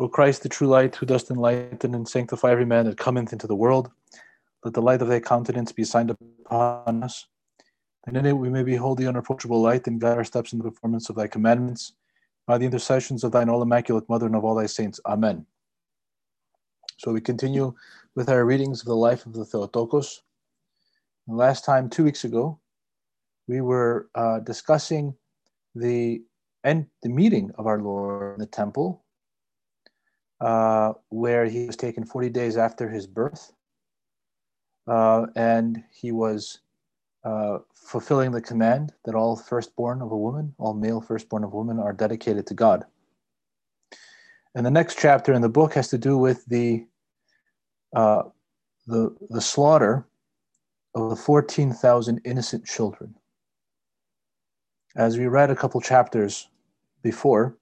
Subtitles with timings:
[0.00, 3.46] O Christ, the true light, who dost enlighten and sanctify every man that cometh into
[3.46, 3.92] the world,
[4.64, 7.28] let the light of thy countenance be signed upon us,
[8.06, 10.64] and in it we may behold the unapproachable light and guide our steps in the
[10.64, 11.92] performance of thy commandments,
[12.44, 14.98] by the intercessions of thine all immaculate mother and of all thy saints.
[15.06, 15.46] Amen.
[16.96, 17.74] So we continue
[18.16, 20.22] with our readings of the life of the Theotokos.
[21.28, 22.58] last time, two weeks ago,
[23.46, 25.14] we were uh, discussing
[25.74, 26.22] the
[26.64, 29.03] end, the meeting of our Lord in the temple
[30.44, 33.52] uh, where he was taken 40 days after his birth.
[34.86, 36.60] Uh, and he was
[37.24, 41.78] uh, fulfilling the command that all firstborn of a woman, all male firstborn of women,
[41.78, 42.84] are dedicated to God.
[44.54, 46.86] And the next chapter in the book has to do with the
[47.96, 48.24] uh,
[48.86, 50.06] the, the slaughter
[50.94, 53.14] of the 14,000 innocent children.
[54.94, 56.48] As we read a couple chapters
[57.02, 57.56] before,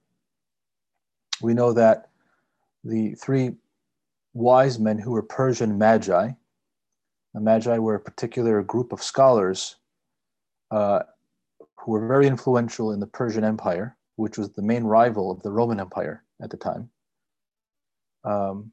[1.41, 2.09] we know that
[2.83, 3.55] the three
[4.33, 6.31] wise men who were Persian magi.
[7.33, 9.77] The magi were a particular group of scholars
[10.71, 10.99] uh,
[11.77, 15.51] who were very influential in the Persian Empire, which was the main rival of the
[15.51, 16.89] Roman Empire at the time.
[18.23, 18.71] Um,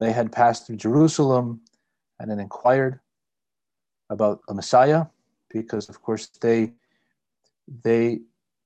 [0.00, 1.60] they had passed through Jerusalem
[2.18, 3.00] and then inquired
[4.08, 5.06] about a Messiah,
[5.50, 6.72] because of course they
[7.84, 8.20] they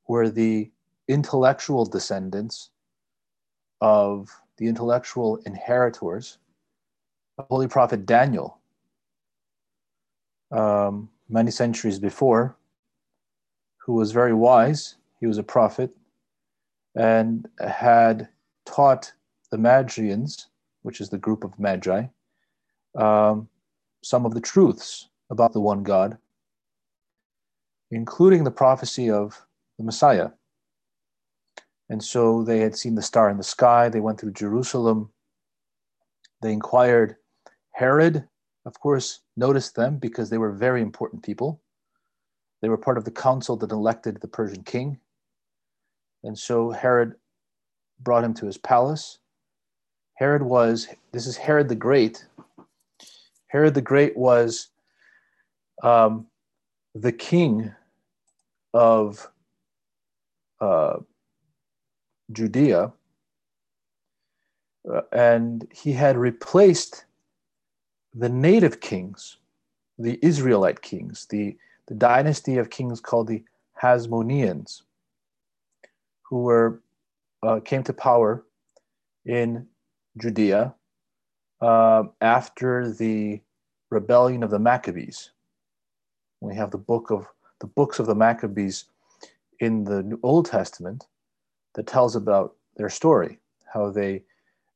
[0.09, 0.71] were the
[1.09, 2.71] intellectual descendants
[3.81, 6.39] of the intellectual inheritors
[7.39, 8.59] of Holy Prophet Daniel
[10.55, 12.57] um, many centuries before,
[13.79, 14.97] who was very wise.
[15.21, 15.91] He was a prophet
[16.95, 18.29] and had
[18.65, 19.13] taught
[19.51, 20.49] the Magians,
[20.83, 22.07] which is the group of Magi,
[22.97, 23.49] um,
[24.03, 26.19] some of the truths about the one God,
[27.91, 29.45] including the prophecy of
[29.79, 30.31] the Messiah.
[31.91, 33.89] And so they had seen the star in the sky.
[33.89, 35.11] They went through Jerusalem.
[36.41, 37.17] They inquired.
[37.73, 38.27] Herod,
[38.65, 41.61] of course, noticed them because they were very important people.
[42.63, 44.99] They were part of the council that elected the Persian king.
[46.23, 47.15] And so Herod
[48.01, 49.19] brought him to his palace.
[50.15, 52.27] Herod was, this is Herod the Great.
[53.49, 54.69] Herod the Great was
[55.83, 56.27] um,
[56.95, 57.75] the king
[58.73, 59.29] of
[60.61, 60.99] uh,
[62.33, 62.93] Judea,
[64.93, 67.05] uh, and he had replaced
[68.15, 69.39] the native kings,
[69.99, 73.43] the Israelite kings, the, the dynasty of kings called the
[73.83, 74.83] Hasmoneans,
[76.23, 76.81] who were
[77.43, 78.45] uh, came to power
[79.27, 79.67] in
[80.17, 80.75] Judea
[81.61, 83.41] uh, after the
[83.91, 85.31] rebellion of the Maccabees.
[86.41, 87.27] We have the book of
[87.61, 88.87] the books of the Maccabees
[89.61, 91.07] in the Old Testament
[91.75, 93.39] that tells about their story,
[93.73, 94.23] how they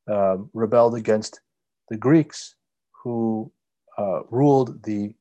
[0.09, 1.41] um, rebelled against
[1.89, 2.55] the Greeks
[2.91, 3.51] who
[3.97, 5.15] uh, ruled the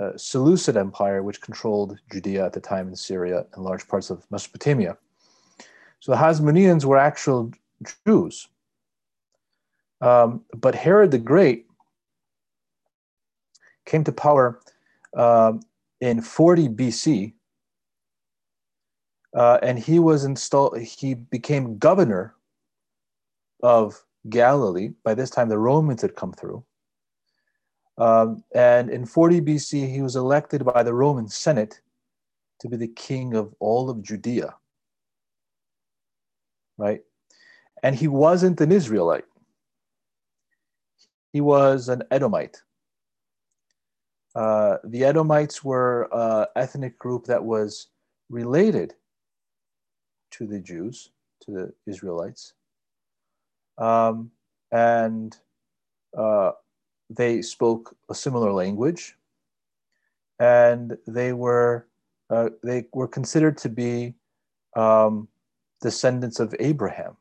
[0.00, 4.24] uh, Seleucid Empire, which controlled Judea at the time in Syria and large parts of
[4.30, 4.96] Mesopotamia.
[6.00, 7.52] So the Hasmoneans were actual
[8.06, 8.48] Jews.
[10.00, 11.66] Um, but Herod the Great
[13.84, 14.60] came to power
[15.16, 15.52] uh,
[16.00, 17.34] in 40 BC
[19.34, 20.78] uh, and he was installed.
[20.78, 22.34] He became governor
[23.62, 24.90] of Galilee.
[25.04, 26.64] By this time, the Romans had come through.
[27.98, 31.80] Um, and in 40 BC, he was elected by the Roman Senate
[32.60, 34.54] to be the king of all of Judea.
[36.78, 37.02] Right?
[37.82, 39.24] And he wasn't an Israelite,
[41.32, 42.62] he was an Edomite.
[44.34, 47.88] Uh, the Edomites were an ethnic group that was
[48.30, 48.94] related
[50.32, 51.10] to the Jews,
[51.42, 52.54] to the Israelites.
[53.78, 54.30] Um,
[54.70, 55.36] and
[56.16, 56.52] uh,
[57.10, 59.16] they spoke a similar language,
[60.38, 61.86] and they were
[62.30, 64.14] uh, they were considered to be
[64.74, 65.28] um,
[65.80, 67.16] descendants of Abraham.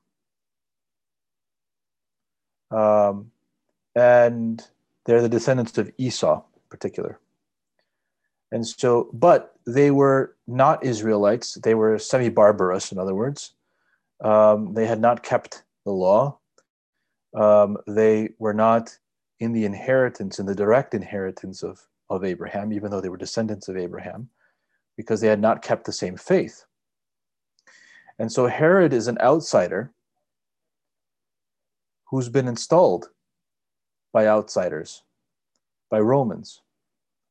[2.72, 3.32] Um,
[3.96, 4.66] and
[5.06, 7.20] they're the descendants of Esau, in particular.
[8.52, 11.56] And so, but they were not Israelites.
[11.56, 13.54] They were semi barbarous, in other words.
[14.24, 16.38] Um, they had not kept the law.
[17.34, 18.98] Um, they were not
[19.40, 23.70] in the inheritance, in the direct inheritance of, of Abraham, even though they were descendants
[23.70, 24.30] of Abraham,
[24.98, 26.66] because they had not kept the same faith.
[28.20, 29.92] And so Herod is an outsider
[32.06, 33.10] who's been installed
[34.12, 35.04] by outsiders,
[35.90, 36.62] by Romans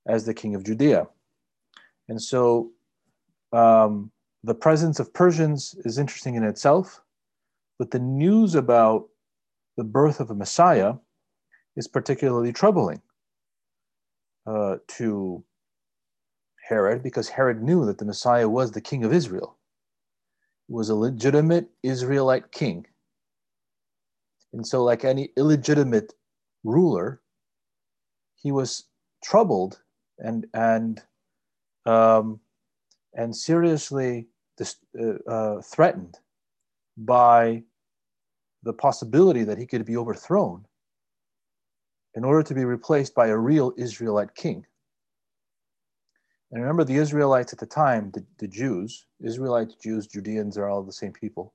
[0.07, 1.07] as the king of Judea.
[2.09, 2.71] And so
[3.53, 4.11] um,
[4.43, 7.03] the presence of Persians is interesting in itself,
[7.79, 9.09] But the news about
[9.77, 10.95] the birth of a Messiah
[11.77, 13.01] is particularly troubling
[14.47, 15.45] uh, to
[16.69, 19.57] Herod because Herod knew that the Messiah was the king of Israel.
[20.67, 22.87] He was a legitimate Israelite king.
[24.53, 26.15] And so, like any illegitimate
[26.65, 27.21] ruler,
[28.43, 28.85] he was
[29.23, 29.81] troubled
[30.21, 31.03] and and
[31.87, 32.41] um,
[33.15, 36.19] and seriously dis- uh, uh, threatened
[36.97, 37.63] by
[38.63, 40.65] the possibility that he could be overthrown
[42.15, 44.67] in order to be replaced by a real Israelite king.
[46.53, 50.83] And remember, the Israelites at the time, the, the Jews, Israelites, Jews, Judeans are all
[50.83, 51.55] the same people.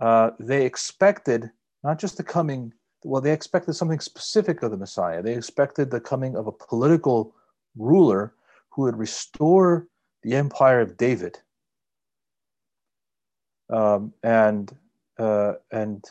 [0.00, 1.50] Uh, they expected
[1.84, 2.72] not just the coming,
[3.04, 5.22] well, they expected something specific of the Messiah.
[5.22, 7.34] They expected the coming of a political
[7.76, 8.34] ruler
[8.70, 9.86] who would restore
[10.22, 11.38] the empire of David.
[13.70, 14.74] Um, and
[15.18, 16.04] uh, and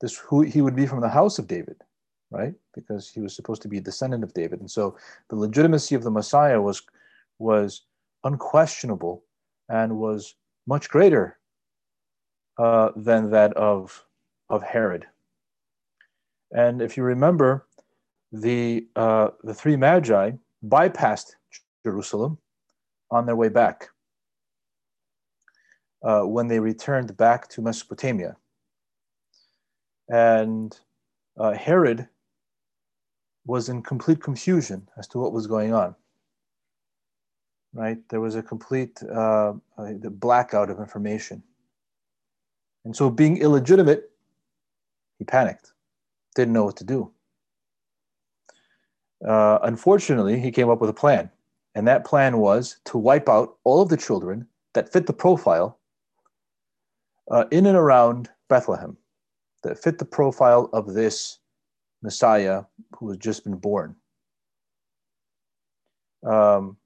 [0.00, 1.76] this who he would be from the house of David,
[2.30, 2.54] right?
[2.74, 4.96] Because he was supposed to be a descendant of David, and so
[5.30, 6.82] the legitimacy of the Messiah was
[7.38, 7.82] was
[8.24, 9.22] unquestionable
[9.68, 10.34] and was
[10.66, 11.38] much greater
[12.58, 14.04] uh, than that of
[14.48, 15.06] of Herod.
[16.52, 17.66] And if you remember,
[18.32, 20.32] the uh, the three magi
[20.66, 21.36] bypassed
[21.84, 22.38] Jerusalem
[23.10, 23.88] on their way back
[26.02, 28.36] uh, when they returned back to Mesopotamia.
[30.08, 30.78] And
[31.38, 32.08] uh, Herod
[33.46, 35.94] was in complete confusion as to what was going on.
[37.74, 37.98] Right?
[38.08, 41.42] There was a complete uh, blackout of information.
[42.84, 44.10] And so, being illegitimate,
[45.18, 45.72] he panicked,
[46.34, 47.10] didn't know what to do.
[49.26, 51.30] Uh, unfortunately, he came up with a plan.
[51.74, 55.78] And that plan was to wipe out all of the children that fit the profile
[57.30, 58.96] uh, in and around Bethlehem
[59.62, 61.38] that fit the profile of this
[62.02, 62.62] Messiah
[62.96, 63.94] who has just been born.
[66.24, 66.76] Um,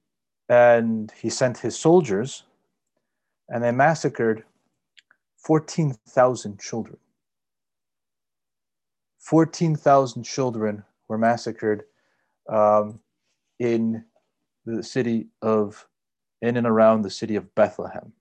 [0.49, 2.45] and he sent his soldiers,
[3.49, 4.45] and they massacred
[5.37, 6.99] 14,000 children.
[9.19, 11.85] 14,000 children were massacred
[12.49, 13.01] um,
[13.59, 14.05] in
[14.67, 15.87] the city of,
[16.41, 18.13] in and around the city of Bethlehem.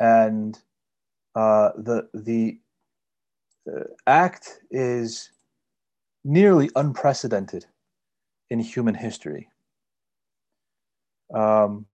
[0.00, 0.58] And
[1.34, 2.58] uh, the the
[3.70, 5.30] uh, act is
[6.24, 7.64] nearly unprecedented
[8.50, 9.48] in human history.
[11.32, 11.86] Um,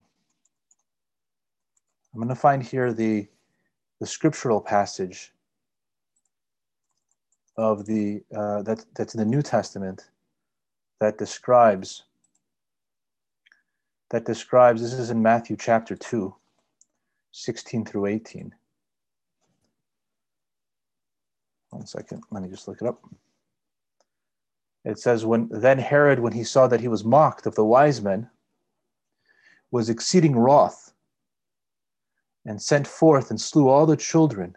[2.13, 3.27] I'm going to find here the
[4.01, 5.34] the scriptural passage
[7.57, 10.11] of the uh, that that's in the New Testament
[11.01, 12.05] that describes
[14.11, 16.35] that describes this is in Matthew chapter 2
[17.33, 18.55] 16 through 18
[21.75, 23.03] One second, let me just look it up.
[24.85, 28.01] It says, when then Herod, when he saw that he was mocked of the wise
[28.01, 28.31] men,
[29.73, 30.93] was exceeding wroth,
[32.47, 34.57] and sent forth and slew all the children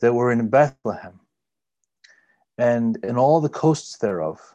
[0.00, 1.18] that were in Bethlehem
[2.58, 4.54] and in all the coasts thereof,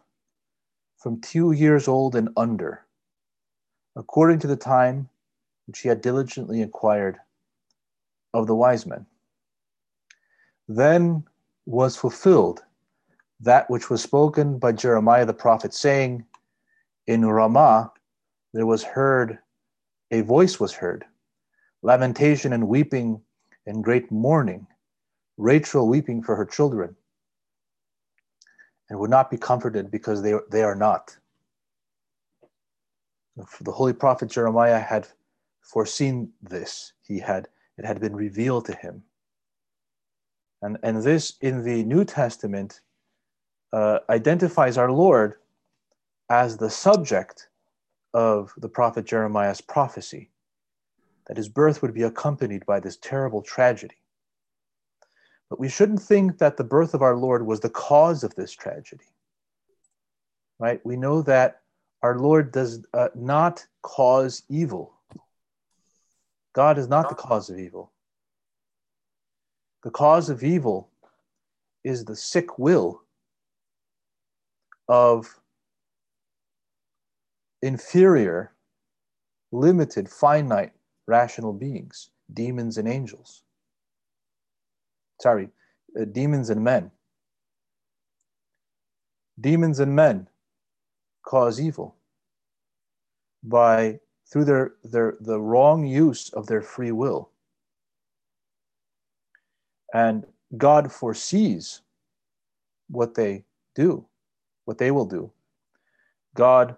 [0.97, 2.85] from two years old and under,
[3.95, 5.09] according to the time
[5.65, 7.17] which he had diligently inquired
[8.33, 9.05] of the wise men.
[10.67, 11.23] Then
[11.65, 12.63] was fulfilled
[13.39, 16.25] that which was spoken by Jeremiah the prophet, saying,
[17.05, 17.91] In Ramah
[18.53, 19.39] there was heard,
[20.11, 21.05] a voice was heard,
[21.81, 23.21] lamentation and weeping
[23.65, 24.65] and great mourning,
[25.37, 26.95] Rachel weeping for her children,
[28.89, 31.15] and would not be comforted because they, they are not.
[33.61, 35.07] The holy prophet Jeremiah had
[35.61, 36.93] foreseen this.
[37.03, 39.03] He had it had been revealed to him
[40.61, 42.81] and, and this in the New Testament
[43.73, 45.35] uh, identifies our Lord
[46.29, 47.49] as the subject
[48.13, 50.31] of the prophet Jeremiah's prophecy
[51.27, 53.97] that his birth would be accompanied by this terrible tragedy.
[55.49, 58.51] But we shouldn't think that the birth of our Lord was the cause of this
[58.51, 59.05] tragedy.
[60.59, 60.85] Right?
[60.85, 61.61] We know that
[62.01, 64.93] our Lord does uh, not cause evil.
[66.53, 67.91] God is not the cause of evil.
[69.83, 70.89] The cause of evil
[71.83, 73.03] is the sick will
[74.87, 75.39] of
[77.61, 78.51] inferior,
[79.51, 80.73] limited, finite,
[81.05, 83.43] rational beings, demons and angels.
[85.21, 85.49] Sorry,
[85.99, 86.91] uh, demons and men.
[89.39, 90.27] Demons and men
[91.23, 91.95] cause evil
[93.43, 93.99] by
[94.31, 97.29] through their, their the wrong use of their free will
[99.93, 100.25] And
[100.57, 101.81] God foresees
[102.89, 103.45] what they
[103.75, 104.05] do,
[104.65, 105.31] what they will do.
[106.35, 106.77] God,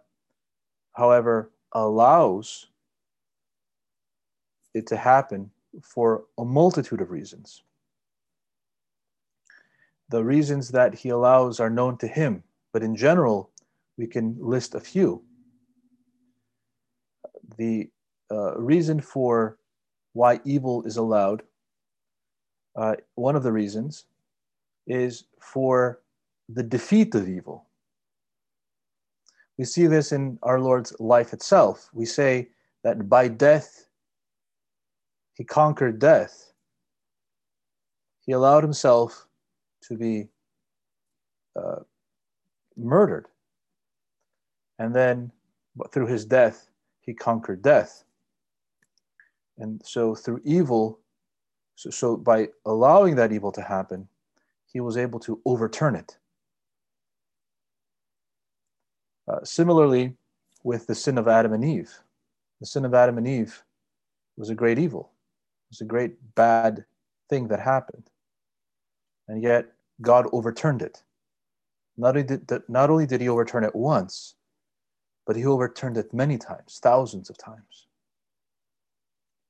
[0.93, 2.67] however, allows
[4.74, 5.51] it to happen
[5.84, 7.63] for a multitude of reasons.
[10.10, 13.51] The reasons that he allows are known to him, but in general,
[13.98, 15.24] we can list a few.
[17.58, 17.89] The
[18.32, 19.58] uh, reason for
[20.13, 21.44] why evil is allowed,
[22.75, 24.06] uh, one of the reasons
[24.88, 26.01] is for
[26.48, 27.68] the defeat of evil.
[29.58, 31.89] We see this in our Lord's life itself.
[31.94, 32.50] We say
[32.84, 33.88] that by death,
[35.36, 36.54] he conquered death.
[38.22, 39.28] He allowed himself
[39.84, 40.28] to be
[41.56, 41.80] uh,
[42.78, 43.28] murdered.
[44.78, 45.32] And then
[45.92, 46.70] through his death,
[47.02, 48.04] he conquered death.
[49.58, 51.00] And so through evil,
[51.76, 54.08] so, so by allowing that evil to happen,
[54.72, 56.18] he was able to overturn it.
[59.28, 60.16] Uh, similarly,
[60.64, 61.92] with the sin of Adam and Eve,
[62.60, 63.64] the sin of Adam and Eve
[64.38, 65.12] was a great evil.
[65.68, 66.86] It was a great bad
[67.30, 68.10] thing that happened.
[69.30, 69.68] And yet,
[70.02, 71.04] God overturned it.
[71.98, 74.34] Not only did, not only did he overturn it once,
[75.28, 77.88] but he overturned it many times, thousands of times.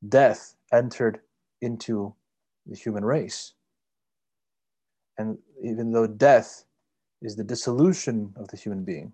[0.08, 1.22] Death entered
[1.62, 2.14] into
[2.66, 3.54] the human race.
[5.18, 6.66] And even though death
[7.22, 9.14] is the dissolution of the human being,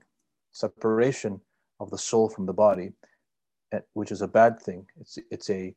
[0.52, 1.42] separation
[1.80, 2.94] of the soul from the body,
[3.72, 5.76] eh, which is a bad thing, it's, it's a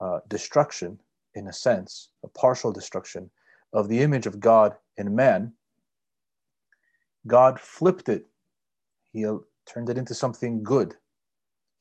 [0.00, 0.98] uh, destruction,
[1.34, 3.30] in a sense, a partial destruction
[3.74, 5.52] of the image of God in man,
[7.26, 8.24] God flipped it.
[9.12, 9.26] He
[9.66, 10.94] turned it into something good.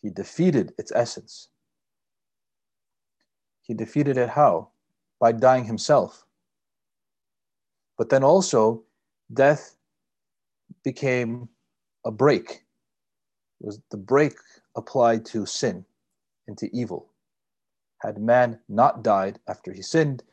[0.02, 1.50] He defeated its essence.
[3.62, 4.70] He defeated it how?
[5.20, 6.26] By dying himself.
[7.98, 8.84] But then also,
[9.32, 9.76] death
[10.84, 11.48] became
[12.06, 12.66] a brake.
[13.62, 14.38] It was the brake
[14.76, 15.86] applied to sin,
[16.48, 17.08] into evil.
[18.00, 20.24] Had man not died after he sinned,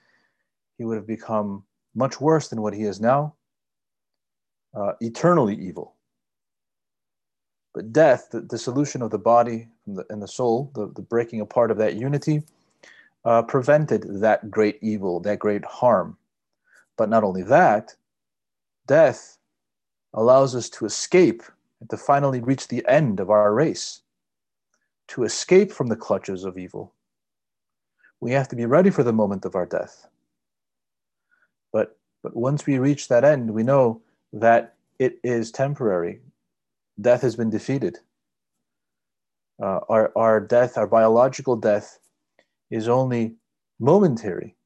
[0.80, 1.62] he would have become
[1.94, 3.34] much worse than what he is now,
[4.75, 5.94] uh, eternally evil.
[7.75, 11.76] But death, the dissolution of the body and the soul, the, the breaking apart of
[11.76, 12.44] that unity,
[13.26, 16.16] uh, prevented that great evil, that great harm.
[16.96, 17.94] But not only that,
[18.87, 19.37] death
[20.14, 21.42] allows us to escape
[21.80, 24.00] and to finally reach the end of our race,
[25.08, 26.94] to escape from the clutches of evil.
[28.20, 30.06] We have to be ready for the moment of our death.
[31.73, 36.21] But, but once we reach that end, we know that it is temporary.
[37.00, 37.99] Death has been defeated.
[39.62, 41.99] Uh, our, our death, our biological death,
[42.71, 43.35] is only
[43.79, 44.57] momentary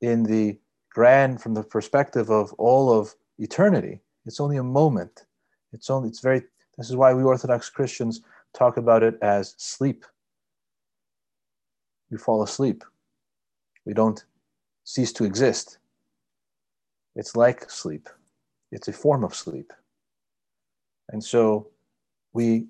[0.00, 0.58] in the
[0.90, 4.00] grand, from the perspective of all of eternity.
[4.26, 5.24] It's only a moment.
[5.72, 6.42] It's only, it's very,
[6.76, 8.20] this is why we Orthodox Christians
[8.54, 10.04] talk about it as sleep.
[12.10, 12.84] We fall asleep.
[13.84, 14.24] We don't
[14.84, 15.77] cease to exist.
[17.18, 18.08] It's like sleep,
[18.72, 19.74] it's a form of sleep.
[21.10, 21.68] And so
[22.32, 22.68] we,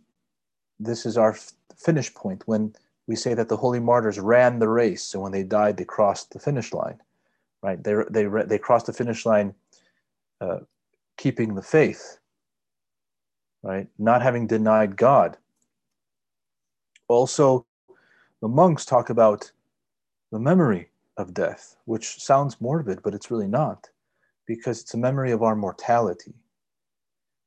[0.80, 1.36] this is our
[1.76, 2.74] finish point when
[3.06, 5.14] we say that the holy martyrs ran the race.
[5.14, 6.98] And when they died they crossed the finish line
[7.62, 7.82] right?
[7.82, 9.54] They they they crossed the finish line
[10.40, 10.60] uh,
[11.16, 12.18] keeping the faith
[13.62, 13.88] right?
[13.98, 15.36] Not having denied god.
[17.08, 17.66] Also
[18.40, 19.50] the monks talk about
[20.30, 23.88] the memory of death which sounds morbid but it's really not
[24.48, 26.32] because it's a memory of our mortality,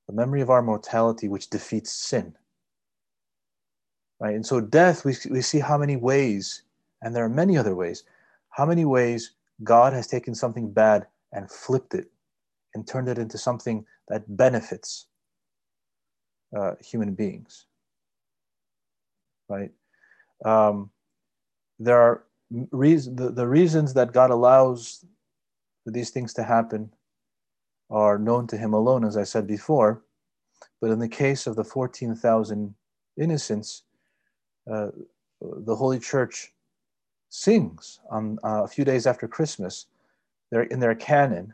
[0.08, 2.34] the memory of our mortality which defeats sin.
[4.20, 4.36] Right?
[4.36, 6.62] And so, death, we, we see how many ways,
[7.02, 8.04] and there are many other ways,
[8.52, 9.32] how many ways
[9.64, 12.12] God has taken something bad and flipped it
[12.76, 15.08] and turned it into something that benefits
[16.56, 17.66] uh, human beings.
[19.50, 19.72] Right?
[20.46, 20.92] Um,
[21.80, 22.24] there are
[22.72, 25.04] reasons, the, the reasons that God allows
[25.84, 26.92] for these things to happen
[27.90, 30.04] are known to him alone, as I said before.
[30.80, 32.74] But in the case of the 14,000
[33.18, 33.84] innocents,
[34.72, 34.90] uh,
[35.42, 36.54] the Holy Church
[37.30, 39.88] sings on uh, a few days after Christmas
[40.52, 41.54] they're in their canon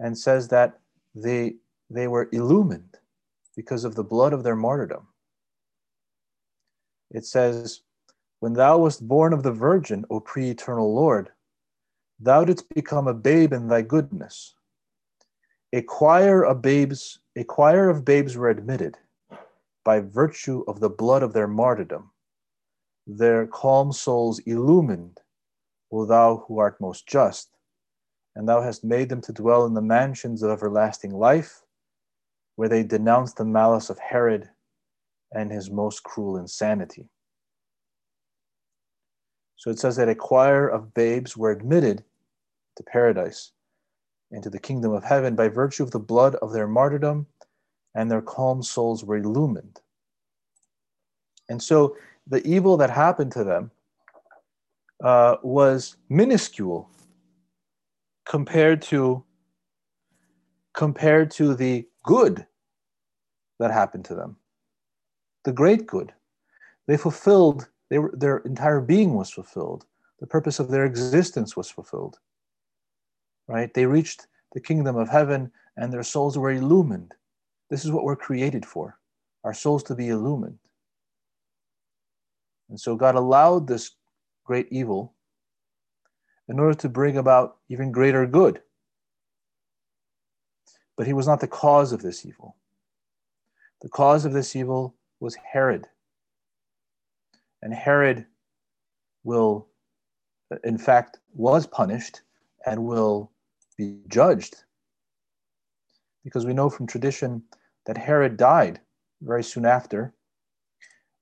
[0.00, 0.80] and says that
[1.14, 1.54] they,
[1.88, 2.98] they were illumined
[3.56, 5.06] because of the blood of their martyrdom.
[7.10, 7.82] It says,
[8.40, 11.30] When thou wast born of the Virgin, O pre eternal Lord,
[12.20, 14.54] thou didst become a babe in thy goodness.
[15.72, 18.98] A choir of babes, a choir of babes were admitted
[19.84, 22.10] by virtue of the blood of their martyrdom,
[23.06, 25.20] their calm souls illumined
[25.92, 27.56] O thou who art most just,
[28.36, 31.62] and thou hast made them to dwell in the mansions of everlasting life,
[32.56, 34.50] where they denounce the malice of Herod
[35.32, 37.08] and his most cruel insanity.
[39.56, 42.04] So it says that a choir of babes were admitted
[42.80, 43.52] to paradise,
[44.30, 47.26] into the kingdom of heaven, by virtue of the blood of their martyrdom,
[47.94, 49.80] and their calm souls were illumined.
[51.48, 51.96] And so
[52.26, 53.70] the evil that happened to them
[55.02, 56.88] uh, was minuscule
[58.24, 59.24] compared to
[60.72, 62.46] compared to the good
[63.58, 64.36] that happened to them.
[65.44, 66.12] The great good.
[66.86, 69.84] They fulfilled they were, their entire being was fulfilled.
[70.20, 72.20] The purpose of their existence was fulfilled
[73.50, 77.14] right they reached the kingdom of heaven and their souls were illumined
[77.68, 78.98] this is what we're created for
[79.44, 80.58] our souls to be illumined
[82.68, 83.92] and so god allowed this
[84.44, 85.14] great evil
[86.50, 88.60] in order to bring about even greater good.
[90.96, 92.56] But he was not the cause of this evil.
[93.82, 95.86] The cause of this evil was Herod.
[97.62, 98.26] And Herod
[99.22, 99.68] will,
[100.64, 102.22] in fact, was punished
[102.66, 103.30] and will
[103.80, 104.56] be judged.
[106.22, 107.42] Because we know from tradition
[107.86, 108.80] that Herod died
[109.22, 110.12] very soon after,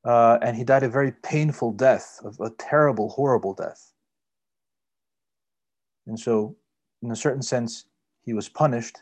[0.05, 3.93] uh, and he died a very painful death, a terrible, horrible death.
[6.07, 6.57] And so,
[7.03, 7.85] in a certain sense,
[8.25, 8.99] he was punished,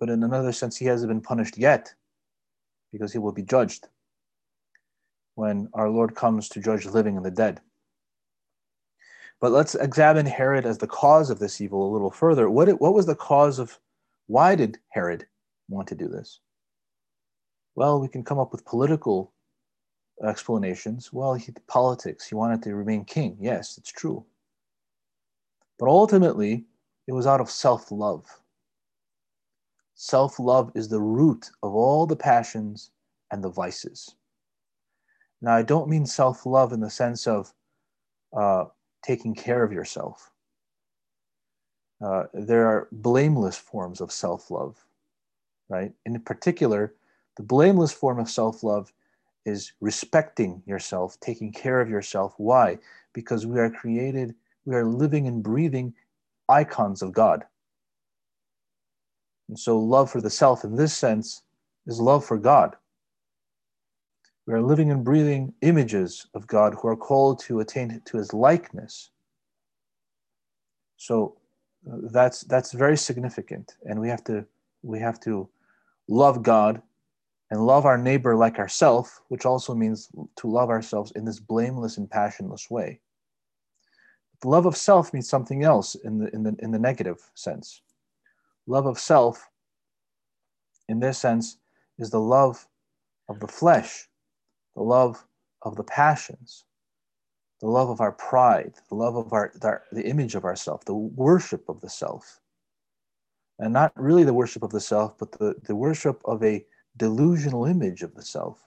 [0.00, 1.94] but in another sense, he hasn't been punished yet
[2.92, 3.86] because he will be judged
[5.36, 7.60] when our Lord comes to judge the living and the dead.
[9.40, 12.48] But let's examine Herod as the cause of this evil a little further.
[12.48, 13.78] What, what was the cause of
[14.26, 15.26] why did Herod
[15.68, 16.40] want to do this?
[17.74, 19.32] Well, we can come up with political
[20.24, 21.12] explanations.
[21.12, 22.26] Well, he politics.
[22.26, 23.36] He wanted to remain king.
[23.38, 24.24] Yes, it's true.
[25.78, 26.64] But ultimately,
[27.06, 28.24] it was out of self love.
[29.94, 32.90] Self love is the root of all the passions
[33.30, 34.14] and the vices.
[35.42, 37.52] Now, I don't mean self love in the sense of
[38.36, 38.64] uh,
[39.06, 40.30] taking care of yourself.
[42.04, 44.84] Uh, there are blameless forms of self love,
[45.68, 45.92] right?
[46.04, 46.94] In particular,
[47.36, 48.92] the blameless form of self love
[49.44, 52.34] is respecting yourself, taking care of yourself.
[52.36, 52.78] Why?
[53.12, 54.34] Because we are created
[54.66, 55.94] we are living and breathing
[56.48, 57.44] icons of God.
[59.48, 61.42] And so, love for the self in this sense
[61.86, 62.76] is love for God.
[64.46, 68.32] We are living and breathing images of God who are called to attain to his
[68.32, 69.10] likeness.
[70.96, 71.36] So
[71.90, 74.46] uh, that's that's very significant and we have to
[74.82, 75.48] we have to
[76.08, 76.80] love God
[77.50, 81.96] and love our neighbor like ourselves, which also means to love ourselves in this blameless
[81.96, 83.00] and passionless way.
[84.42, 87.82] The love of self means something else in the, in the, in the negative sense.
[88.66, 89.48] Love of self,
[90.88, 91.56] in this sense,
[91.98, 92.66] is the love
[93.28, 94.08] of the flesh,
[94.76, 95.24] the love
[95.62, 96.64] of the passions,
[97.60, 100.94] the love of our pride, the love of our, our the image of ourself, the
[100.94, 102.40] worship of the self.
[103.58, 106.64] And not really the worship of the self, but the, the worship of a
[106.98, 108.58] delusional image of the self.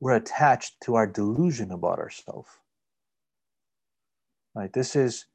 [0.00, 2.48] We're attached to our delusion about ourselves.
[4.54, 4.72] Right?
[4.72, 5.26] This is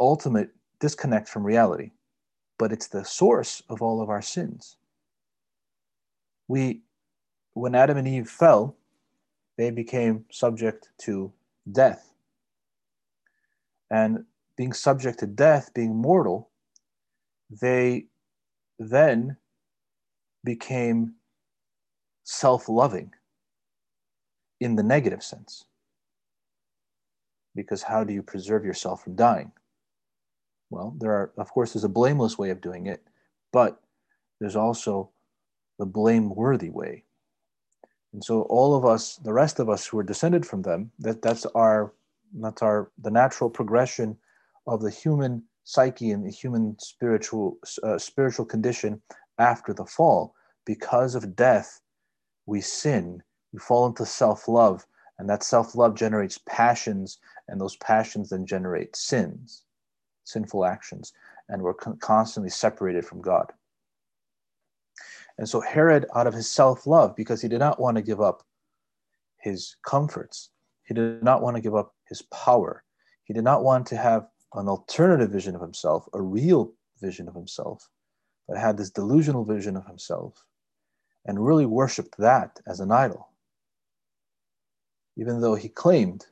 [0.00, 1.92] ultimate disconnect from reality,
[2.58, 4.76] but it's the source of all of our sins.
[6.48, 6.82] We,
[7.52, 8.77] when Adam and Eve fell,
[9.58, 11.32] they became subject to
[11.70, 12.14] death.
[13.90, 14.24] And
[14.56, 16.48] being subject to death, being mortal,
[17.50, 18.06] they
[18.78, 19.36] then
[20.44, 21.14] became
[22.22, 23.12] self loving
[24.60, 25.64] in the negative sense
[27.54, 29.50] because how do you preserve yourself from dying?
[30.70, 33.02] Well, there are, of course, there's a blameless way of doing it,
[33.52, 33.80] but
[34.38, 35.10] there's also
[35.78, 37.04] the blameworthy way.
[38.12, 41.22] And so all of us, the rest of us who are descended from them, that,
[41.22, 41.92] that's our
[42.34, 44.16] that's our the natural progression
[44.66, 49.00] of the human psyche and the human spiritual uh, spiritual condition
[49.38, 50.34] after the fall.
[50.64, 51.80] Because of death,
[52.46, 54.86] we sin, we fall into self-love,
[55.18, 57.18] and that self-love generates passions
[57.48, 59.64] and those passions then generate sins
[60.24, 61.12] sinful actions
[61.48, 63.52] and we're con- constantly separated from god
[65.38, 68.42] and so herod out of his self-love because he did not want to give up
[69.40, 70.50] his comforts
[70.86, 72.84] he did not want to give up his power
[73.24, 77.34] he did not want to have an alternative vision of himself a real vision of
[77.34, 77.88] himself
[78.48, 80.44] but had this delusional vision of himself
[81.26, 83.28] and really worshiped that as an idol
[85.16, 86.26] even though he claimed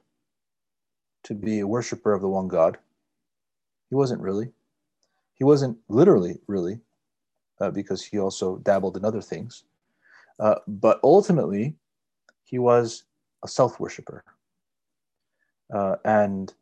[1.27, 2.79] to be a worshiper of the one God,
[3.91, 4.53] He wasn't really.
[5.35, 6.79] He wasn't literally, really,
[7.61, 9.65] uh, because he also dabbled in other things.
[10.39, 11.75] Uh, but ultimately,
[12.45, 13.05] he was
[13.45, 14.25] a self worshiper.
[15.73, 16.55] Uh, and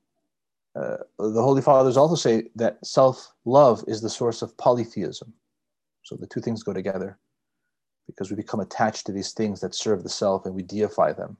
[0.77, 5.33] uh, the Holy Fathers also say that self love is the source of polytheism.
[6.03, 7.19] So the two things go together
[8.07, 11.37] because we become attached to these things that serve the self and we deify them.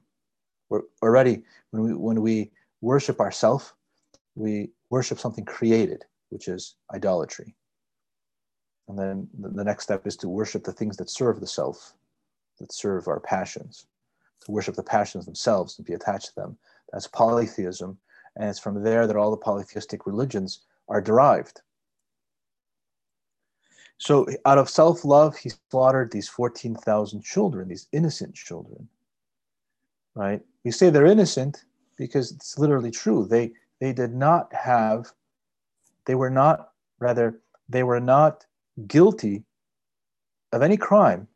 [0.69, 3.75] We're already, when we, when we worship ourself,
[4.35, 7.55] we worship something created, which is idolatry.
[8.87, 11.93] And then the next step is to worship the things that serve the self,
[12.59, 13.87] that serve our passions,
[14.45, 16.57] to worship the passions themselves and be attached to them.
[16.91, 17.97] That's polytheism.
[18.35, 21.61] And it's from there that all the polytheistic religions are derived.
[23.97, 28.89] So, out of self love, he slaughtered these 14,000 children, these innocent children.
[30.15, 30.41] Right?
[30.63, 31.63] We say they're innocent
[31.97, 33.25] because it's literally true.
[33.25, 35.11] They, they did not have,
[36.05, 38.45] they were not, rather, they were not
[38.87, 39.43] guilty
[40.51, 41.27] of any crime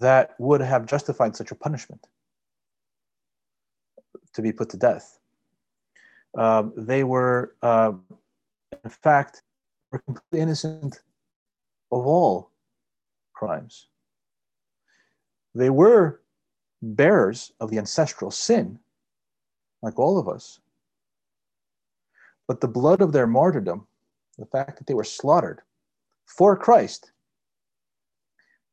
[0.00, 2.06] that would have justified such a punishment
[4.32, 5.18] to be put to death.
[6.36, 7.92] Um, they were, uh,
[8.84, 9.42] in fact,
[9.90, 11.00] were completely innocent
[11.90, 12.50] of all
[13.32, 13.88] crimes.
[15.54, 16.20] They were
[16.82, 18.78] bearers of the ancestral sin,
[19.82, 20.60] like all of us.
[22.46, 23.86] But the blood of their martyrdom,
[24.38, 25.62] the fact that they were slaughtered
[26.36, 27.10] for Christ,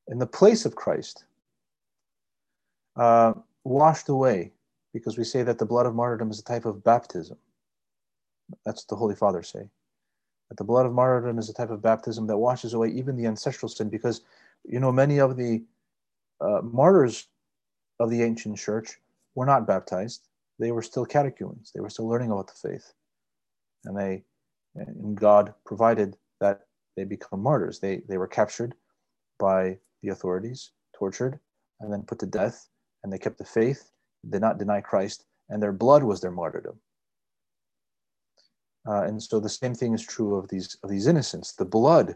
[0.07, 1.25] in the place of Christ,
[2.95, 4.51] uh, washed away,
[4.93, 7.37] because we say that the blood of martyrdom is a type of baptism.
[8.63, 9.69] That's what the Holy Fathers say.
[10.49, 13.25] That the blood of martyrdom is a type of baptism that washes away even the
[13.25, 14.21] ancestral sin, because
[14.63, 15.63] you know many of the
[16.39, 17.27] uh, martyrs
[17.99, 18.99] of the ancient church
[19.35, 20.27] were not baptized.
[20.59, 21.71] They were still catechumens.
[21.73, 22.93] They were still learning about the faith,
[23.83, 24.23] and they,
[24.75, 26.67] and God provided that
[26.97, 27.79] they become martyrs.
[27.79, 28.73] They they were captured
[29.39, 31.39] by the authorities, tortured,
[31.79, 32.67] and then put to death.
[33.03, 33.91] And they kept the faith,
[34.29, 36.77] did not deny Christ, and their blood was their martyrdom.
[38.85, 41.53] Uh, and so the same thing is true of these of these innocents.
[41.53, 42.15] The blood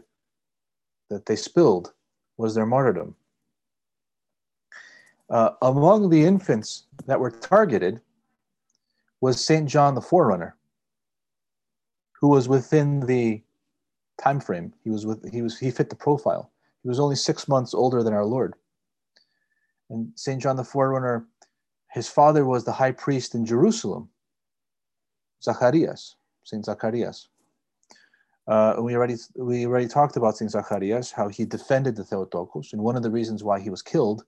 [1.08, 1.92] that they spilled
[2.36, 3.14] was their martyrdom.
[5.30, 8.00] Uh, among the infants that were targeted
[9.20, 10.56] was Saint John the Forerunner,
[12.20, 13.42] who was within the
[14.22, 14.72] time frame.
[14.84, 16.50] He was with he was he fit the profile.
[16.82, 18.54] He was only six months older than our Lord.
[19.90, 21.26] And Saint John the Forerunner,
[21.90, 24.08] his father was the high priest in Jerusalem,
[25.42, 26.16] Zacharias.
[26.44, 27.28] Saint Zacharias.
[28.48, 32.82] Uh, we already we already talked about Saint Zacharias, how he defended the Theotokos, and
[32.82, 34.24] one of the reasons why he was killed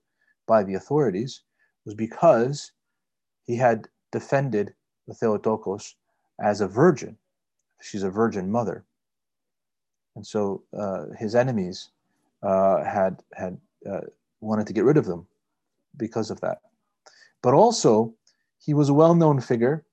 [0.47, 1.41] by the authorities
[1.85, 2.71] was because
[3.43, 4.73] he had defended
[5.07, 5.95] the Theotokos
[6.39, 7.17] as a virgin.
[7.81, 8.85] She's a virgin mother,
[10.15, 11.89] and so uh, his enemies
[12.43, 13.57] uh, had had
[13.89, 14.01] uh,
[14.41, 15.27] wanted to get rid of them
[15.97, 16.59] because of that.
[17.41, 18.13] But also,
[18.57, 19.85] he was a well-known figure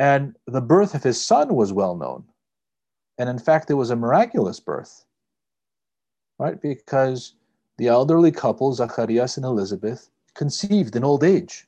[0.00, 2.24] and the birth of his son was well known.
[3.18, 5.04] And in fact, it was a miraculous birth,
[6.38, 6.58] right?
[6.58, 7.34] Because
[7.76, 11.66] the elderly couple, Zacharias and Elizabeth, conceived in old age.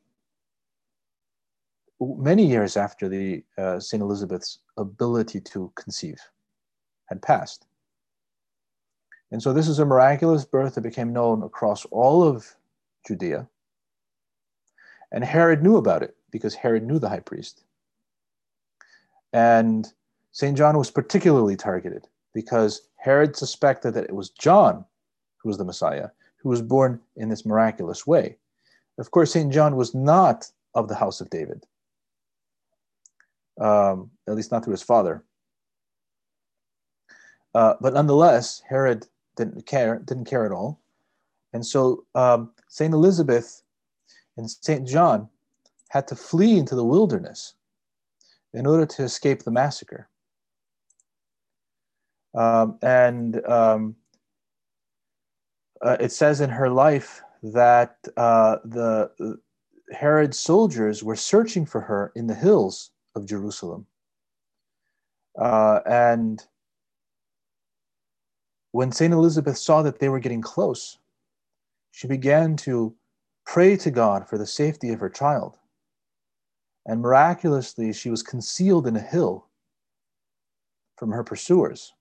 [2.01, 6.18] Many years after the uh, Saint Elizabeth's ability to conceive
[7.12, 7.66] had passed.
[9.31, 12.57] And so this is a miraculous birth that became known across all of
[13.07, 13.48] Judea.
[15.11, 17.64] And Herod knew about it because Herod knew the high priest.
[19.33, 19.92] And
[20.33, 20.57] St.
[20.57, 24.85] John was particularly targeted because Herod suspected that it was John
[25.38, 28.37] who was the Messiah, who was born in this miraculous way.
[28.98, 29.53] Of course, St.
[29.53, 31.66] John was not of the house of David,
[33.61, 35.25] um, at least not through his father.
[37.55, 40.81] Uh, but nonetheless, Herod didn't care, didn't care at all.
[41.53, 42.95] And so um, St.
[42.95, 43.62] Elizabeth
[44.37, 44.87] and St.
[44.88, 45.29] John
[45.91, 47.55] had to flee into the wilderness
[48.55, 50.09] in order to escape the massacre.
[52.35, 53.97] Um, and um,
[55.83, 59.38] uh, it says in her life that uh, the
[59.91, 63.87] Herod's soldiers were searching for her in the hills of Jerusalem.
[65.38, 66.43] Uh, and
[68.72, 69.12] when St.
[69.12, 70.98] Elizabeth saw that they were getting close,
[71.92, 72.94] she began to
[73.46, 75.58] pray to God for the safety of her child
[76.87, 79.46] and miraculously she was concealed in a hill
[80.96, 81.92] from her pursuers.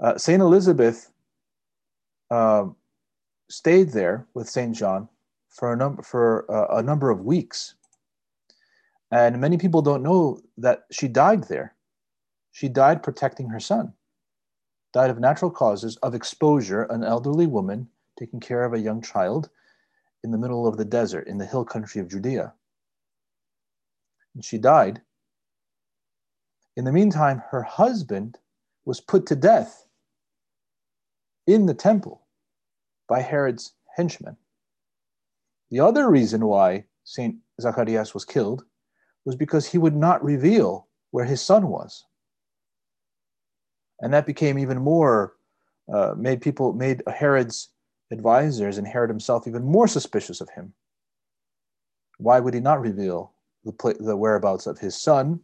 [0.00, 1.10] Uh, Saint Elizabeth
[2.30, 2.66] uh,
[3.48, 5.08] stayed there with Saint John
[5.48, 7.74] for a number for uh, a number of weeks,
[9.10, 11.73] And many people don't know that she died there.
[12.54, 13.94] She died protecting her son,
[14.92, 19.50] died of natural causes of exposure, an elderly woman taking care of a young child
[20.22, 22.54] in the middle of the desert in the hill country of Judea.
[24.36, 25.02] And she died.
[26.76, 28.38] In the meantime, her husband
[28.84, 29.88] was put to death
[31.48, 32.22] in the temple
[33.08, 34.36] by Herod's henchmen.
[35.72, 37.36] The other reason why St.
[37.60, 38.64] Zacharias was killed
[39.24, 42.04] was because he would not reveal where his son was.
[44.04, 45.34] And that became even more,
[45.90, 47.70] uh, made people, made Herod's
[48.10, 50.74] advisors and Herod himself even more suspicious of him.
[52.18, 53.32] Why would he not reveal
[53.64, 55.40] the, the whereabouts of his son,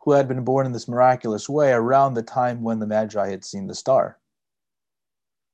[0.00, 3.44] who had been born in this miraculous way around the time when the Magi had
[3.44, 4.18] seen the star?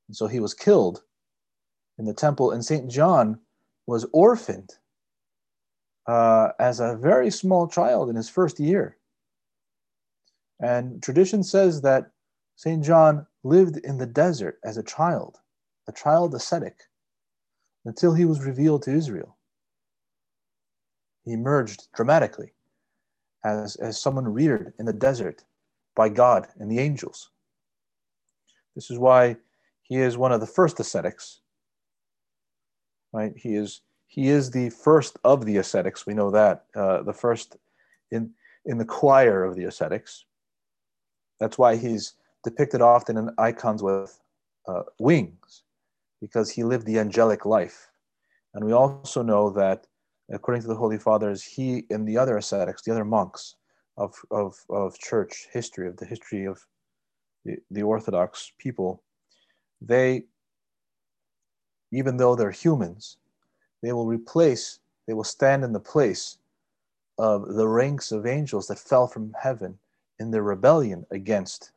[0.08, 1.02] And so he was killed
[1.98, 2.90] in the temple, and St.
[2.90, 3.38] John
[3.86, 4.72] was orphaned
[6.06, 8.96] uh, as a very small child in his first year.
[10.60, 12.10] And tradition says that
[12.56, 12.82] St.
[12.82, 15.38] John lived in the desert as a child,
[15.86, 16.80] a child ascetic,
[17.84, 19.36] until he was revealed to Israel.
[21.24, 22.52] He emerged dramatically
[23.44, 25.44] as, as someone reared in the desert
[25.94, 27.30] by God and the angels.
[28.74, 29.36] This is why
[29.82, 31.40] he is one of the first ascetics.
[33.12, 33.32] Right?
[33.36, 36.06] He is he is the first of the ascetics.
[36.06, 37.56] We know that uh, the first
[38.10, 38.30] in
[38.64, 40.24] in the choir of the ascetics.
[41.38, 44.20] That's why he's depicted often in icons with
[44.66, 45.62] uh, wings,
[46.20, 47.90] because he lived the angelic life.
[48.54, 49.86] And we also know that,
[50.30, 53.56] according to the Holy Fathers, he and the other ascetics, the other monks
[53.96, 56.64] of, of, of church history, of the history of
[57.44, 59.02] the, the Orthodox people,
[59.80, 60.24] they,
[61.92, 63.18] even though they're humans,
[63.82, 66.38] they will replace, they will stand in the place
[67.18, 69.78] of the ranks of angels that fell from heaven
[70.18, 71.72] in their rebellion against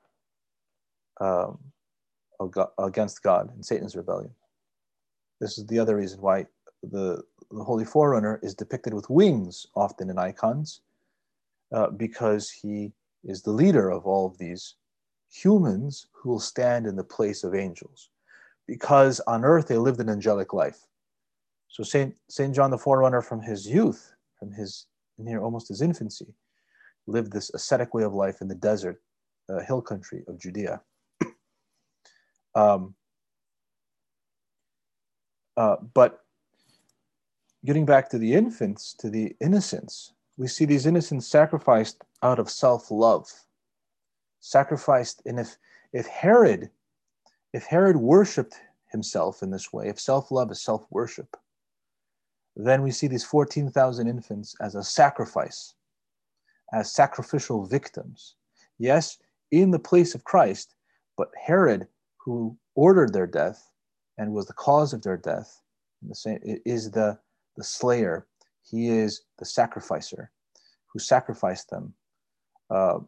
[1.19, 1.59] um,
[2.77, 4.31] against God and Satan's rebellion.
[5.41, 6.45] This is the other reason why
[6.83, 7.21] the,
[7.51, 10.81] the Holy Forerunner is depicted with wings often in icons,
[11.73, 14.75] uh, because he is the leader of all of these
[15.31, 18.09] humans who will stand in the place of angels.
[18.67, 20.85] Because on earth they lived an angelic life.
[21.67, 24.85] So Saint Saint John the Forerunner, from his youth, from his
[25.17, 26.27] near almost his infancy,
[27.07, 29.01] lived this ascetic way of life in the desert,
[29.49, 30.81] uh, hill country of Judea.
[32.55, 32.95] um,
[35.57, 36.23] uh, but
[37.65, 42.49] getting back to the infants, to the innocents, we see these innocents sacrificed out of
[42.49, 43.29] self-love,
[44.39, 45.21] sacrificed.
[45.25, 45.57] And if
[45.91, 46.69] if Herod,
[47.53, 48.55] if Herod worshipped
[48.91, 51.35] himself in this way, if self-love is self-worship,
[52.55, 55.75] then we see these 14,000 infants as a sacrifice,
[56.73, 58.35] as sacrificial victims.
[58.77, 59.17] Yes,
[59.51, 60.75] in the place of Christ,
[61.17, 63.71] but Herod, who ordered their death
[64.17, 65.61] and was the cause of their death,
[66.01, 67.17] the same, is the,
[67.57, 68.27] the slayer.
[68.63, 70.31] He is the sacrificer
[70.87, 71.93] who sacrificed them
[72.69, 72.99] uh,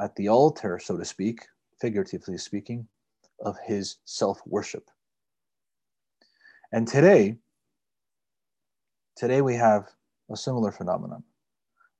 [0.00, 1.46] at the altar, so to speak,
[1.80, 2.86] figuratively speaking,
[3.40, 4.90] of his self worship.
[6.72, 7.36] And today,
[9.16, 9.86] Today we have
[10.30, 11.22] a similar phenomenon.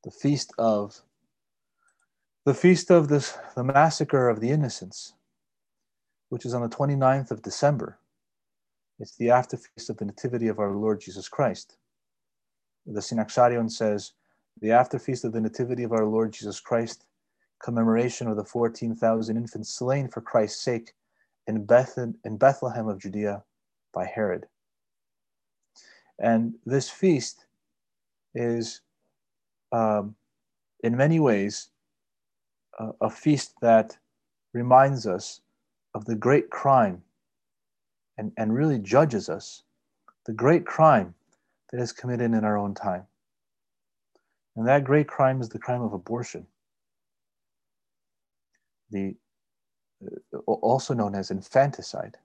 [0.05, 1.01] The feast of
[2.45, 5.15] the feast of this the massacre of the innocents,
[6.29, 7.99] which is on the 29th of December.
[9.01, 11.79] It's the after feast of the Nativity of our Lord Jesus Christ.
[12.87, 14.13] The Synaxarion says,
[14.61, 17.07] the after feast of the Nativity of our Lord Jesus Christ,
[17.63, 20.93] commemoration of the 14,000 infants slain for Christ's sake
[21.47, 23.43] in, Beth- in Bethlehem of Judea
[23.93, 24.47] by Herod.
[26.19, 27.47] And this feast
[28.35, 28.83] is,
[29.75, 30.15] um,
[30.85, 31.71] in many ways,
[32.79, 33.97] a, a feast that
[34.53, 35.41] reminds us
[35.95, 37.03] of the great crime
[38.17, 39.65] and, and really judges us,
[40.27, 41.15] the great crime
[41.73, 43.05] that is committed in our own time.
[44.57, 46.47] And that great crime is the crime of abortion,
[48.91, 49.17] the,
[50.33, 52.17] uh, also known as infanticide,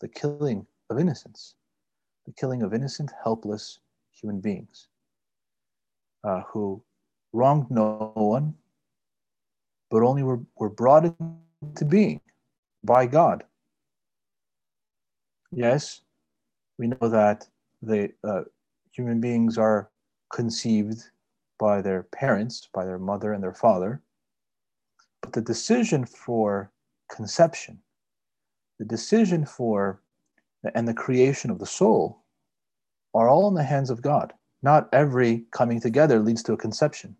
[0.00, 1.54] the killing of innocents
[2.26, 3.80] the killing of innocent, helpless
[4.12, 4.89] human beings
[6.24, 6.82] uh, who
[7.32, 8.54] wronged no one,
[9.90, 11.04] but only were, were brought
[11.62, 12.20] into being
[12.84, 13.44] by God.
[15.52, 16.02] Yes,
[16.78, 17.48] we know that
[17.82, 18.42] the uh,
[18.92, 19.90] human beings are
[20.32, 21.02] conceived
[21.58, 24.00] by their parents, by their mother and their father,
[25.20, 26.70] but the decision for
[27.10, 27.78] conception,
[28.78, 30.00] the decision for
[30.74, 32.22] and the creation of the soul
[33.14, 34.32] are all in the hands of God.
[34.62, 37.16] Not every coming together leads to a conception.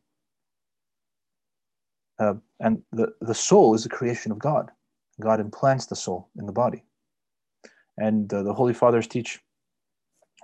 [2.19, 4.71] Uh, and the, the soul is the creation of God.
[5.21, 6.85] God implants the soul in the body.
[7.97, 9.41] And uh, the Holy Fathers teach,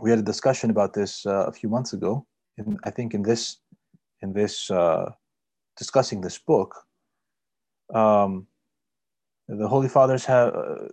[0.00, 2.26] we had a discussion about this uh, a few months ago,
[2.58, 3.58] in, I think in this,
[4.22, 5.12] in this uh,
[5.76, 6.74] discussing this book.
[7.94, 8.46] Um,
[9.48, 10.88] the Holy Fathers have, uh,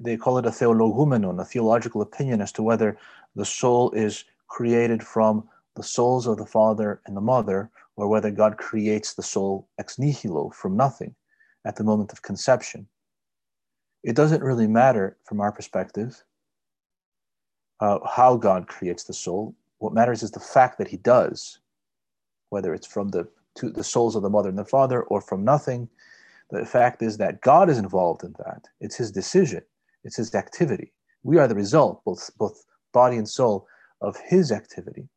[0.00, 2.96] they call it a theologumenon, a theological opinion as to whether
[3.36, 8.30] the soul is created from the souls of the father and the mother, or whether
[8.30, 11.12] God creates the soul ex nihilo from nothing
[11.64, 12.86] at the moment of conception.
[14.04, 16.22] It doesn't really matter from our perspective
[17.80, 19.56] uh, how God creates the soul.
[19.78, 21.58] What matters is the fact that He does,
[22.50, 25.44] whether it's from the to the souls of the mother and the father or from
[25.44, 25.88] nothing.
[26.50, 28.68] The fact is that God is involved in that.
[28.80, 29.62] It's His decision.
[30.04, 30.92] It's His activity.
[31.24, 33.66] We are the result, both both body and soul,
[34.04, 35.08] of His activity.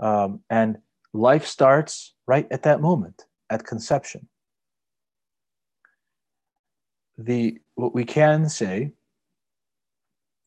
[0.00, 0.78] Um, and
[1.12, 4.28] life starts right at that moment, at conception.
[7.18, 8.92] The what we can say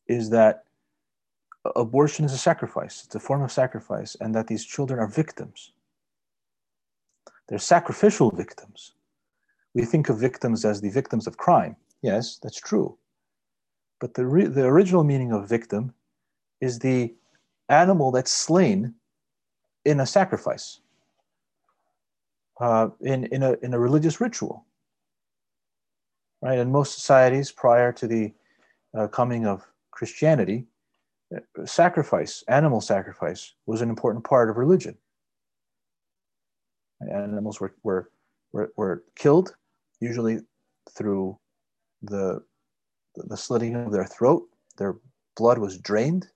[0.08, 0.64] is that
[1.74, 3.04] abortion is a sacrifice.
[3.04, 5.72] It's a form of sacrifice, and that these children are victims.
[7.48, 8.92] They're sacrificial victims.
[9.74, 11.76] We think of victims as the victims of crime.
[12.02, 12.98] Yes, that's true.
[14.00, 15.94] But the, re- the original meaning of victim
[16.60, 17.14] is the
[17.68, 18.94] animal that's slain
[19.84, 20.80] in a sacrifice,
[22.60, 24.64] uh, in, in, a, in a religious ritual.
[26.42, 26.58] Right?
[26.58, 28.32] In most societies prior to the
[28.96, 30.66] uh, coming of Christianity,
[31.34, 34.96] uh, sacrifice, animal sacrifice, was an important part of religion.
[37.12, 38.10] Animals were, were,
[38.52, 39.54] were, were killed,
[40.00, 40.40] usually
[40.90, 41.38] through
[42.02, 42.42] the,
[43.14, 44.48] the slitting of their throat.
[44.78, 44.96] Their
[45.36, 46.28] blood was drained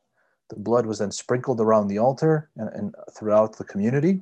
[0.51, 4.21] the blood was then sprinkled around the altar and, and throughout the community.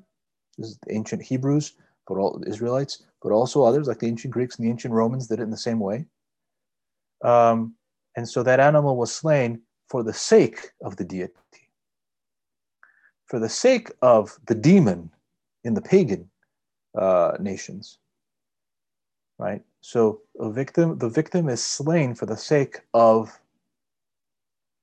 [0.56, 1.74] This is the ancient Hebrews,
[2.06, 5.40] but all Israelites, but also others like the ancient Greeks and the ancient Romans did
[5.40, 6.06] it in the same way.
[7.24, 7.74] Um,
[8.16, 11.32] and so that animal was slain for the sake of the deity,
[13.26, 15.10] for the sake of the demon
[15.64, 16.30] in the pagan
[16.96, 17.98] uh, nations.
[19.38, 19.62] Right?
[19.80, 23.38] So a victim, the victim is slain for the sake of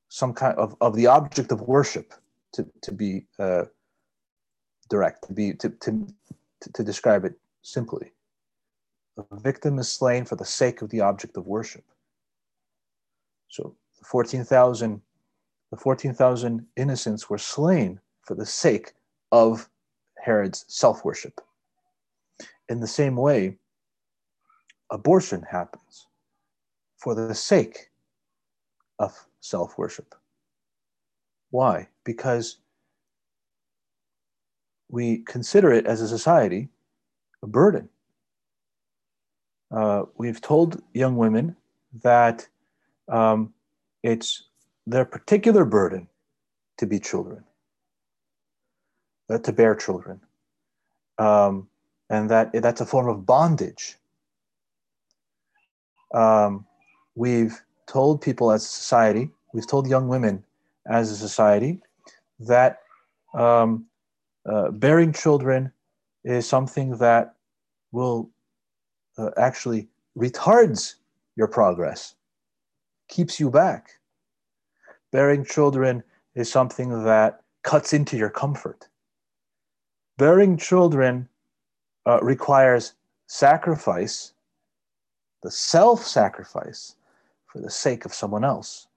[0.10, 2.13] some kind of, of the object of worship
[2.54, 3.63] to, to be uh,
[4.89, 6.08] direct, to be to, to,
[6.74, 8.12] to describe it simply.
[9.15, 11.84] The victim is slain for the sake of the object of worship.
[13.50, 15.02] So the 14,000
[15.72, 18.94] the 14,000 innocents were slain for the sake
[19.32, 19.68] of
[20.18, 21.41] Herod's self-worship.
[22.70, 23.58] In the same way,
[24.91, 26.08] abortion happens
[26.98, 27.89] for the sake
[29.00, 30.15] of self worship.
[31.51, 31.88] Why?
[32.03, 32.58] Because
[34.89, 36.69] we consider it as a society
[37.43, 37.89] a burden.
[39.71, 41.55] Uh, we've told young women
[42.01, 42.47] that
[43.08, 43.53] um,
[44.03, 44.43] it's
[44.88, 46.08] their particular burden
[46.77, 47.43] to be children,
[49.29, 50.19] uh, to bear children,
[51.17, 51.67] um,
[52.10, 53.97] and that that's a form of bondage.
[56.13, 56.65] Um,
[57.15, 60.44] we've told people as a society, we've told young women
[60.86, 61.82] as a society
[62.39, 62.80] that
[63.34, 63.86] um,
[64.46, 65.72] uh, bearing children
[66.26, 67.36] is something that
[67.94, 68.30] will
[69.18, 69.88] uh, actually
[70.18, 70.96] retards
[71.38, 72.15] your progress,
[73.08, 73.91] keeps you back.
[75.13, 76.04] Bearing children
[76.36, 78.89] is something that cuts into your comfort.
[80.18, 81.30] Bearing children
[82.06, 82.94] uh, requires
[83.28, 84.34] sacrifice,
[85.44, 86.96] the self sacrifice
[87.48, 88.88] for the sake of someone else.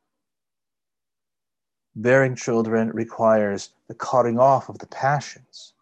[2.00, 5.72] Bearing children requires the cutting off of the passions.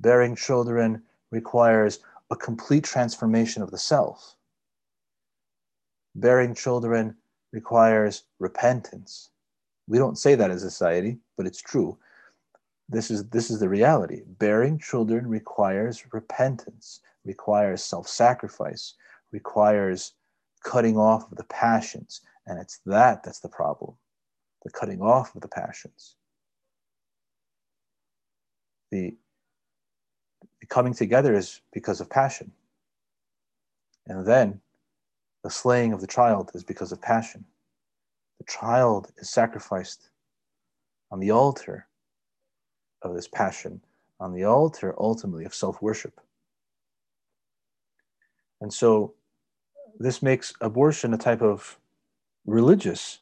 [0.00, 1.98] Bearing children requires
[2.30, 4.36] a complete transformation of the self.
[6.14, 7.14] Bearing children
[7.52, 9.28] requires repentance.
[9.86, 11.98] We don't say that as a society, but it's true.
[12.88, 14.22] This is, this is the reality.
[14.26, 18.94] Bearing children requires repentance, requires self sacrifice,
[19.30, 20.14] requires
[20.62, 22.22] cutting off of the passions.
[22.46, 23.98] And it's that that's the problem
[24.64, 26.16] the cutting off of the passions.
[28.90, 29.14] The,
[30.60, 32.52] the coming together is because of passion.
[34.06, 34.60] And then
[35.42, 37.44] the slaying of the child is because of passion.
[38.38, 40.08] The child is sacrificed
[41.10, 41.86] on the altar
[43.02, 43.80] of this passion,
[44.18, 46.20] on the altar ultimately of self worship.
[48.60, 49.14] And so
[49.98, 51.78] this makes abortion a type of
[52.46, 53.20] religious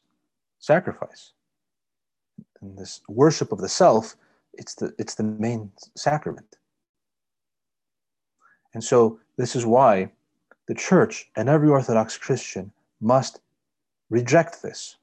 [0.63, 1.33] sacrifice.
[2.61, 4.15] and this worship of the self,
[4.53, 6.57] it's the it's the main sacrament.
[8.73, 10.11] And so this is why
[10.69, 13.41] the church and every Orthodox Christian must
[14.09, 14.95] reject this.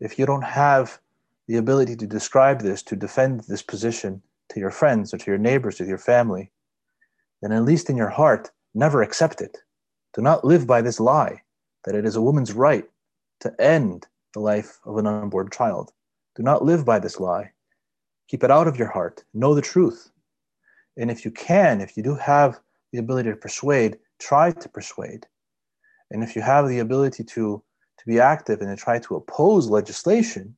[0.00, 0.98] If you don't have
[1.48, 5.38] the ability to describe this, to defend this position to your friends or to your
[5.38, 6.50] neighbors, to your family,
[7.42, 9.58] then at least in your heart, never accept it.
[10.14, 11.42] Do not live by this lie
[11.84, 12.88] that it is a woman's right
[13.40, 14.06] to end
[14.36, 15.94] the life of an unborn child.
[16.36, 17.52] Do not live by this lie.
[18.28, 19.24] Keep it out of your heart.
[19.32, 20.10] Know the truth.
[20.98, 22.60] And if you can, if you do have
[22.92, 25.26] the ability to persuade, try to persuade.
[26.10, 27.62] And if you have the ability to,
[27.98, 30.54] to be active and to try to oppose legislation,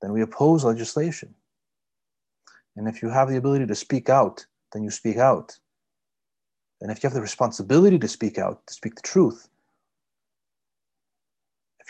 [0.00, 1.34] then we oppose legislation.
[2.76, 5.58] And if you have the ability to speak out, then you speak out.
[6.80, 9.49] And if you have the responsibility to speak out, to speak the truth,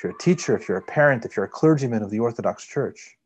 [0.00, 2.66] if you're a teacher, if you're a parent, if you're a clergyman of the Orthodox
[2.66, 3.18] Church,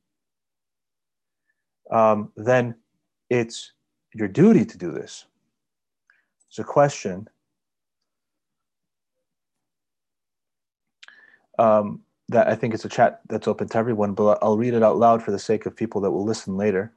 [1.93, 2.75] um, then
[3.31, 3.71] it's
[4.13, 5.27] your duty to do this.
[6.49, 7.29] It's a question
[11.61, 12.01] um,
[12.31, 14.97] that I think it's a chat that's open to everyone, but I'll read it out
[14.97, 16.93] loud for the sake of people that will listen later.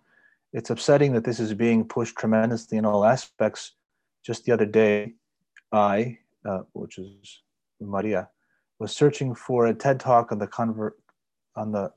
[0.53, 3.73] It's upsetting that this is being pushed tremendously in all aspects.
[4.25, 5.13] Just the other day,
[5.71, 7.43] I, uh, which is
[7.79, 8.29] Maria,
[8.79, 10.91] was searching for a TED talk on the
[11.55, 11.91] on the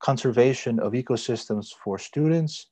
[0.00, 2.66] conservation of ecosystems for students,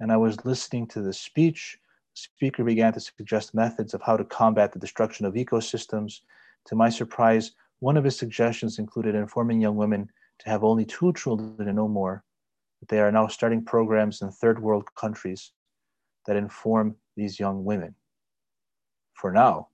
[0.00, 1.78] and I was listening to the speech.
[2.14, 6.20] The speaker began to suggest methods of how to combat the destruction of ecosystems.
[6.66, 10.08] To my surprise, one of his suggestions included informing young women
[10.40, 12.22] to have only two children and no more.
[12.80, 15.52] That they are now starting programs in third world countries
[16.26, 17.94] that inform these young women.
[19.14, 19.68] For now,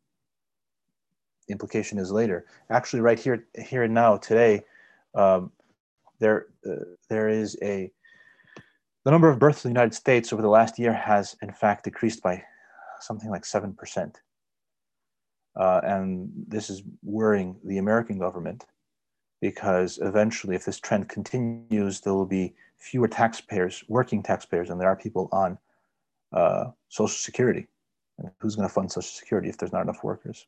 [1.50, 2.46] the implication is later.
[2.70, 4.62] Actually, right here, here and now, today,
[5.16, 5.50] um,
[6.20, 7.90] there, uh, there is a
[9.04, 11.84] the number of births in the United States over the last year has, in fact,
[11.84, 12.44] decreased by
[13.00, 14.20] something like seven percent,
[15.56, 18.66] uh, and this is worrying the American government
[19.40, 24.88] because eventually, if this trend continues, there will be fewer taxpayers, working taxpayers, and there
[24.88, 25.58] are people on
[26.32, 27.66] uh, Social Security.
[28.18, 30.46] And who's going to fund Social Security if there's not enough workers?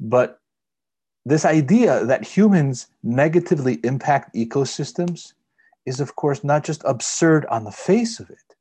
[0.00, 0.40] But
[1.24, 5.34] this idea that humans negatively impact ecosystems
[5.84, 8.56] is, of course, not just absurd on the face of it,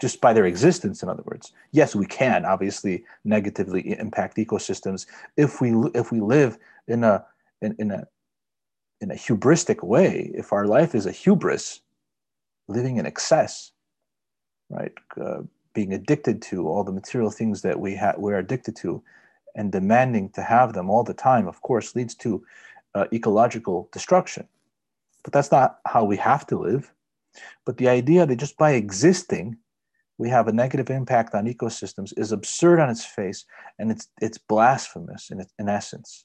[0.00, 1.52] just by their existence, in other words.
[1.72, 5.06] Yes, we can obviously negatively impact ecosystems
[5.36, 7.24] if we, if we live in a,
[7.60, 8.06] in, in a,
[9.00, 11.80] in a hubristic way, if our life is a hubris,
[12.68, 13.72] living in excess,
[14.70, 14.92] right?
[15.20, 15.42] Uh,
[15.74, 19.02] being addicted to all the material things that we ha- we're addicted to,
[19.54, 22.44] and demanding to have them all the time, of course, leads to
[22.94, 24.46] uh, ecological destruction.
[25.22, 26.92] But that's not how we have to live.
[27.64, 29.56] But the idea that just by existing,
[30.18, 33.44] we have a negative impact on ecosystems is absurd on its face,
[33.78, 36.24] and it's it's blasphemous in, in essence.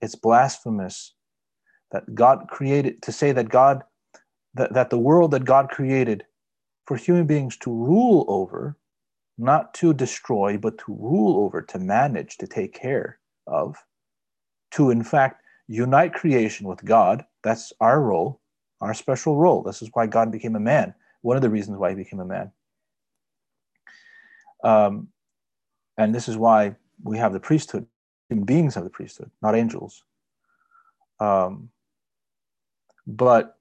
[0.00, 1.14] It's blasphemous
[1.92, 3.84] that God created to say that God
[4.54, 6.24] that, that the world that God created
[6.86, 8.76] for human beings to rule over
[9.38, 13.76] not to destroy, but to rule over, to manage, to take care of,
[14.72, 17.24] to in fact unite creation with God.
[17.42, 18.40] That's our role,
[18.80, 19.62] our special role.
[19.62, 20.94] This is why God became a man.
[21.22, 22.52] One of the reasons why he became a man.
[24.64, 25.08] Um,
[25.98, 27.86] and this is why we have the priesthood.
[28.28, 30.04] Human beings have the priesthood, not angels.
[31.20, 31.70] Um,
[33.06, 33.58] but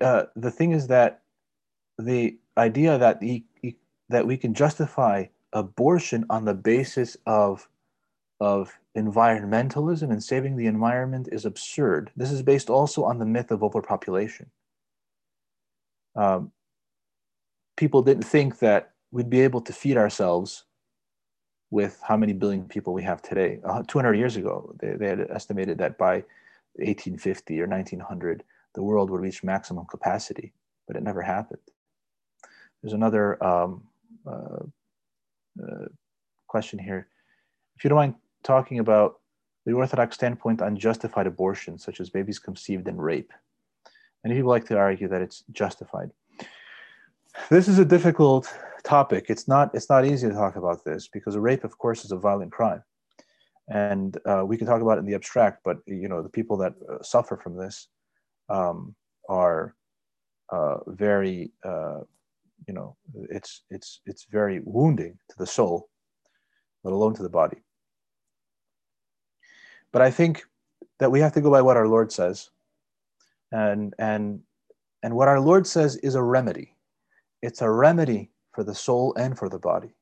[0.00, 1.22] uh, the thing is that
[1.98, 3.44] the idea that the
[4.12, 7.68] that we can justify abortion on the basis of
[8.40, 12.10] of environmentalism and saving the environment is absurd.
[12.16, 14.50] This is based also on the myth of overpopulation.
[16.16, 16.50] Um,
[17.76, 20.64] people didn't think that we'd be able to feed ourselves
[21.70, 23.60] with how many billion people we have today.
[23.64, 26.16] Uh, 200 years ago, they, they had estimated that by
[26.76, 28.42] 1850 or 1900,
[28.74, 30.52] the world would reach maximum capacity,
[30.86, 31.60] but it never happened.
[32.82, 33.84] There's another um,
[36.48, 37.08] question here.
[37.76, 39.20] If you don't mind talking about
[39.64, 43.32] the Orthodox standpoint on justified abortion, such as babies conceived in rape.
[44.24, 46.10] Many people like to argue that it's justified.
[47.50, 48.52] This is a difficult
[48.84, 49.26] topic.
[49.28, 49.74] It's not.
[49.74, 52.82] It's not easy to talk about this because rape, of course, is a violent crime,
[53.68, 55.60] and uh, we can talk about it in the abstract.
[55.64, 57.88] But you know, the people that uh, suffer from this
[58.48, 58.94] um,
[59.28, 59.74] are
[60.50, 62.00] uh, very uh,
[62.66, 62.96] you know
[63.30, 65.88] it's it's it's very wounding to the soul
[66.84, 67.58] let alone to the body
[69.92, 70.44] but i think
[70.98, 72.50] that we have to go by what our lord says
[73.52, 74.40] And, and,
[75.02, 76.76] and what our Lord says is a remedy.
[77.42, 79.94] It's a remedy for the soul and for the body.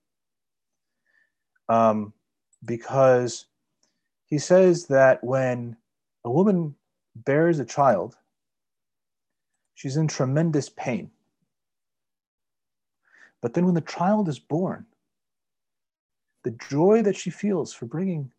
[1.68, 2.12] Um,
[2.64, 3.46] because
[4.26, 5.76] he says that when
[6.24, 6.76] a woman
[7.16, 8.16] bears a child,
[9.74, 11.10] she's in tremendous pain.
[13.42, 14.86] But then when the child is born,
[16.44, 18.30] the joy that she feels for bringing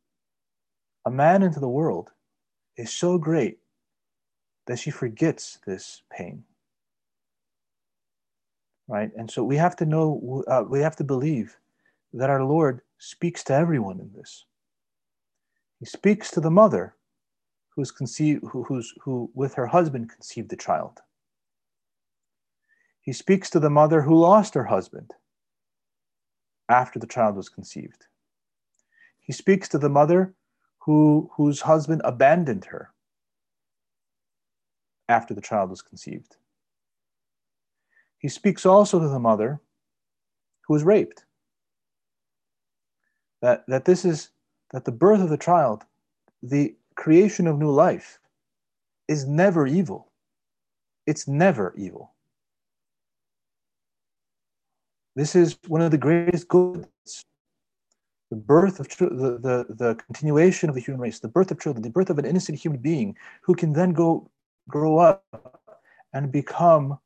[1.05, 2.11] a man into the world
[2.77, 3.59] is so great
[4.67, 6.43] that she forgets this pain.
[8.87, 9.11] Right?
[9.17, 11.57] And so we have to know, uh, we have to believe
[12.13, 14.45] that our Lord speaks to everyone in this.
[15.79, 16.95] He speaks to the mother
[17.69, 20.99] who's conceived, who, who's, who with her husband conceived the child.
[23.01, 25.13] He speaks to the mother who lost her husband
[26.69, 28.05] after the child was conceived.
[29.19, 30.33] He speaks to the mother
[30.79, 32.93] who, whose husband abandoned her
[35.09, 36.37] after the child was conceived.
[38.19, 39.59] He speaks also to the mother
[40.67, 41.25] who was raped.
[43.41, 44.29] That, that this is
[44.71, 45.83] that the birth of the child,
[46.43, 48.19] the creation of new life,
[49.07, 50.11] is never evil.
[51.07, 52.13] It's never evil.
[55.15, 56.87] This is one of the greatest goods.
[58.29, 61.83] The birth of the, the, the continuation of the human race, the birth of children,
[61.83, 64.29] the birth of an innocent human being who can then go
[64.69, 65.25] grow up
[66.13, 66.97] and become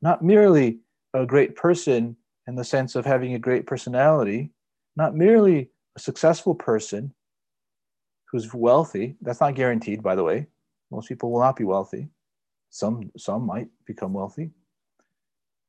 [0.00, 0.78] not merely
[1.12, 4.50] a great person in the sense of having a great personality,
[4.96, 7.12] not merely a successful person
[8.30, 9.16] who's wealthy.
[9.20, 10.46] That's not guaranteed, by the way.
[10.90, 12.08] Most people will not be wealthy.
[12.70, 14.50] Some some might become wealthy.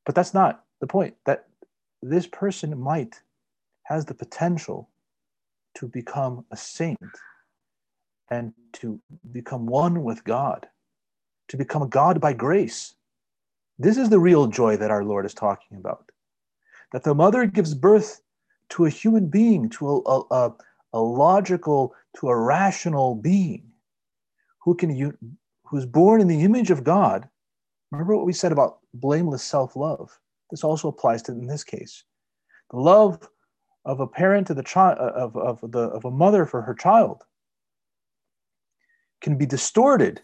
[0.06, 1.16] But that's not the point.
[1.26, 1.48] That
[2.02, 3.22] this person might
[3.84, 4.90] has the potential
[5.76, 7.00] to become a saint
[8.30, 9.00] and to
[9.32, 10.68] become one with God,
[11.50, 12.96] to become a God by grace.
[13.78, 16.12] This is the real joy that our Lord is talking about.
[16.94, 18.22] That the mother gives birth
[18.70, 20.54] to a human being, to a, a,
[20.94, 23.64] a logical, to a rational being
[24.60, 25.18] who can
[25.66, 27.28] who's born in the image of God.
[27.92, 30.18] Remember what we said about blameless self-love.
[30.52, 32.04] This also applies to in this case.
[32.72, 33.28] The love
[33.86, 36.76] of a parent to the child uh, of, of, the, of a mother for her
[36.76, 37.24] child
[39.22, 40.22] can be distorted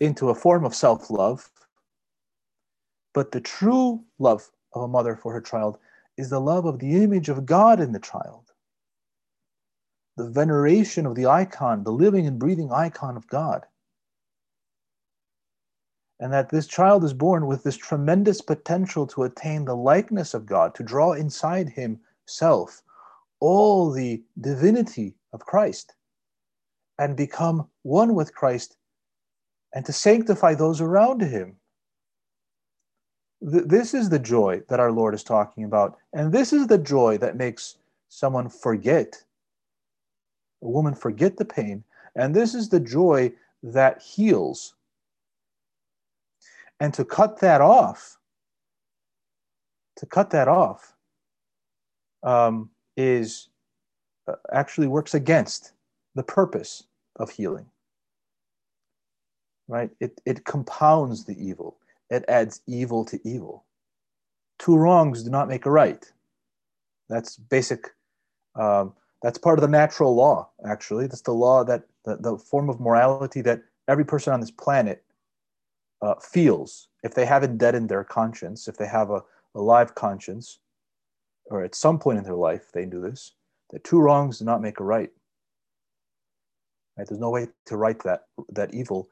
[0.00, 1.50] into a form of self-love.
[3.12, 5.78] But the true love of a mother for her child
[6.16, 8.52] is the love of the image of God in the child.
[10.16, 13.66] The veneration of the icon, the living and breathing icon of God
[16.20, 20.44] and that this child is born with this tremendous potential to attain the likeness of
[20.44, 22.82] God, to draw inside himself
[23.40, 25.94] all the divinity of Christ
[26.98, 28.76] and become one with Christ
[29.74, 31.56] and to sanctify those around him.
[33.40, 35.96] This is the joy that our Lord is talking about.
[36.12, 37.78] And this is the joy that makes
[38.10, 39.24] someone forget,
[40.62, 41.82] a woman forget the pain.
[42.14, 44.74] And this is the joy that heals
[46.80, 48.18] and to cut that off,
[49.96, 50.94] to cut that off,
[52.22, 53.48] um, is
[54.26, 55.72] uh, actually works against
[56.14, 56.84] the purpose
[57.16, 57.66] of healing.
[59.68, 59.90] Right?
[60.00, 61.76] It, it compounds the evil,
[62.08, 63.64] it adds evil to evil.
[64.58, 66.10] Two wrongs do not make a right.
[67.08, 67.88] That's basic.
[68.58, 71.06] Um, that's part of the natural law, actually.
[71.06, 75.04] That's the law that the, the form of morality that every person on this planet
[76.02, 79.22] uh, feels, if they haven't deadened their conscience, if they have a,
[79.54, 80.58] a live conscience,
[81.46, 83.32] or at some point in their life they do this,
[83.70, 85.10] that two wrongs do not make a right.
[86.96, 87.06] Right?
[87.06, 89.08] There's no way to right that that evil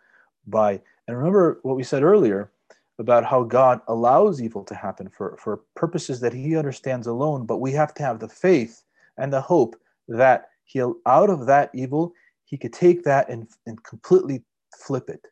[0.47, 0.81] by.
[1.07, 2.51] And remember what we said earlier
[2.99, 7.59] about how God allows evil to happen for, for purposes that He understands alone, but
[7.59, 8.83] we have to have the faith
[9.17, 9.77] and the hope
[10.09, 12.13] that He'll out of that evil,
[12.45, 14.43] He could take that and, and completely
[14.77, 15.27] flip it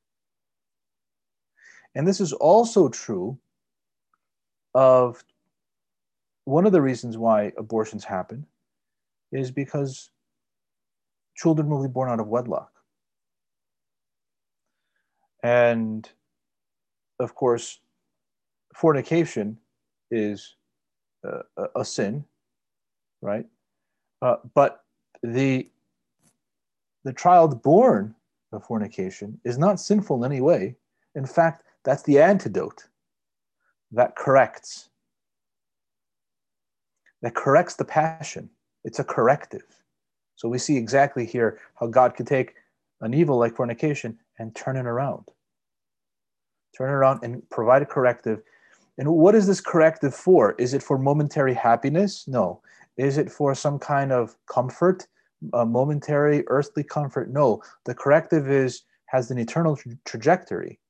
[1.96, 3.38] and this is also true
[4.74, 5.24] of
[6.44, 8.46] one of the reasons why abortions happen
[9.32, 10.10] is because
[11.36, 12.70] children will be born out of wedlock.
[15.42, 16.06] And
[17.18, 17.80] of course,
[18.74, 19.56] fornication
[20.10, 20.54] is
[21.24, 21.44] a,
[21.76, 22.26] a sin,
[23.22, 23.46] right?
[24.20, 24.84] Uh, but
[25.22, 25.70] the
[27.04, 28.14] the child born
[28.52, 30.76] of fornication is not sinful in any way.
[31.14, 32.84] In fact, that's the antidote
[33.92, 34.90] that corrects.
[37.22, 38.50] That corrects the passion.
[38.84, 39.62] It's a corrective.
[40.34, 42.54] So we see exactly here how God can take
[43.00, 45.24] an evil like fornication and turn it around.
[46.76, 48.42] turn it around and provide a corrective.
[48.98, 50.54] And what is this corrective for?
[50.58, 52.26] Is it for momentary happiness?
[52.28, 52.60] No.
[52.96, 55.06] Is it for some kind of comfort,
[55.52, 57.30] a momentary earthly comfort?
[57.30, 57.62] No.
[57.84, 60.80] The corrective is has an eternal tra- trajectory.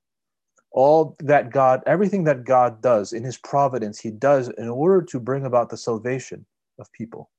[0.77, 5.19] All that God, everything that God does in his providence, he does in order to
[5.19, 6.47] bring about the salvation
[6.79, 7.31] of people,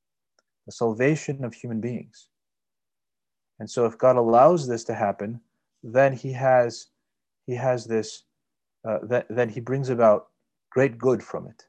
[0.66, 2.30] the salvation of human beings.
[3.60, 5.40] And so if God allows this to happen,
[5.84, 6.88] then he has
[7.46, 8.24] he has this
[8.88, 10.28] uh, that, then he brings about
[10.72, 11.66] great good from it.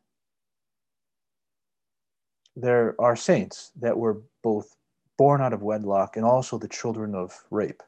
[2.57, 4.75] There are saints that were both
[5.19, 7.83] born out of wedlock and also the children of rape.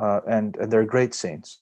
[0.00, 1.58] Uh, and, and they're great saints.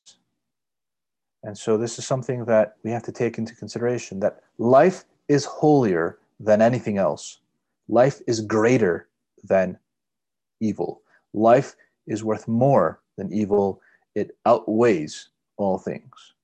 [1.42, 5.44] And so this is something that we have to take into consideration that life is
[5.44, 7.38] holier than anything else.
[7.88, 9.08] Life is greater
[9.44, 9.78] than
[10.60, 11.02] evil.
[11.32, 11.76] Life
[12.06, 13.80] is worth more than evil.
[14.14, 16.34] It outweighs all things.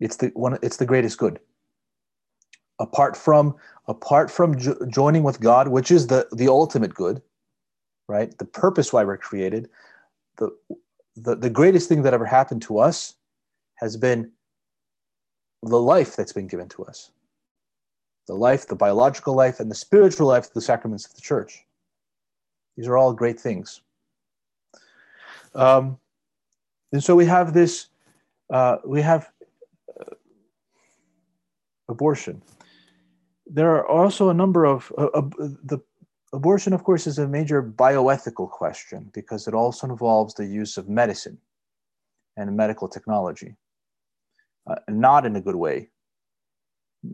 [0.00, 0.58] It's the one.
[0.62, 1.38] It's the greatest good.
[2.80, 3.54] Apart from
[3.88, 7.22] apart from jo- joining with God, which is the the ultimate good,
[8.08, 8.36] right?
[8.38, 9.68] The purpose why we're created.
[10.38, 10.50] The
[11.16, 13.16] the, the greatest thing that ever happened to us
[13.74, 14.30] has been
[15.62, 17.10] the life that's been given to us
[18.28, 21.66] the life, the biological life, and the spiritual life, the sacraments of the church.
[22.76, 23.80] These are all great things.
[25.54, 25.98] Um,
[26.92, 27.88] and so we have this,
[28.50, 29.30] uh, we have
[30.00, 30.14] uh,
[31.88, 32.42] abortion.
[33.46, 35.22] There are also a number of, uh, uh,
[35.64, 35.80] the
[36.32, 40.88] abortion, of course, is a major bioethical question because it also involves the use of
[40.88, 41.38] medicine
[42.36, 43.56] and medical technology,
[44.66, 45.90] uh, not in a good way.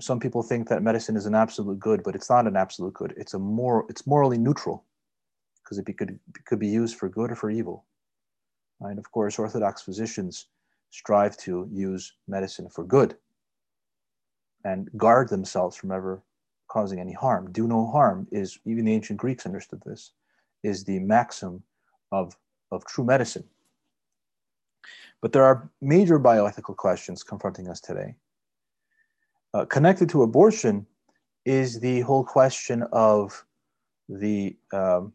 [0.01, 3.14] Some people think that medicine is an absolute good, but it's not an absolute good.
[3.16, 4.85] It's a more, it's morally neutral
[5.62, 7.85] because it, be, could, could be used for good or for evil.
[8.81, 10.47] And of course, Orthodox physicians
[10.91, 13.16] strive to use medicine for good
[14.64, 16.23] and guard themselves from ever
[16.69, 17.51] causing any harm.
[17.53, 20.12] Do no harm is, even the ancient Greeks understood this,
[20.62, 21.62] is the maxim
[22.12, 22.37] of,
[22.71, 23.45] of true medicine.
[25.21, 28.14] But there are major bioethical questions confronting us today.
[29.55, 30.87] Uh, connected to abortion
[31.45, 33.45] is the whole question of
[34.09, 35.12] the um,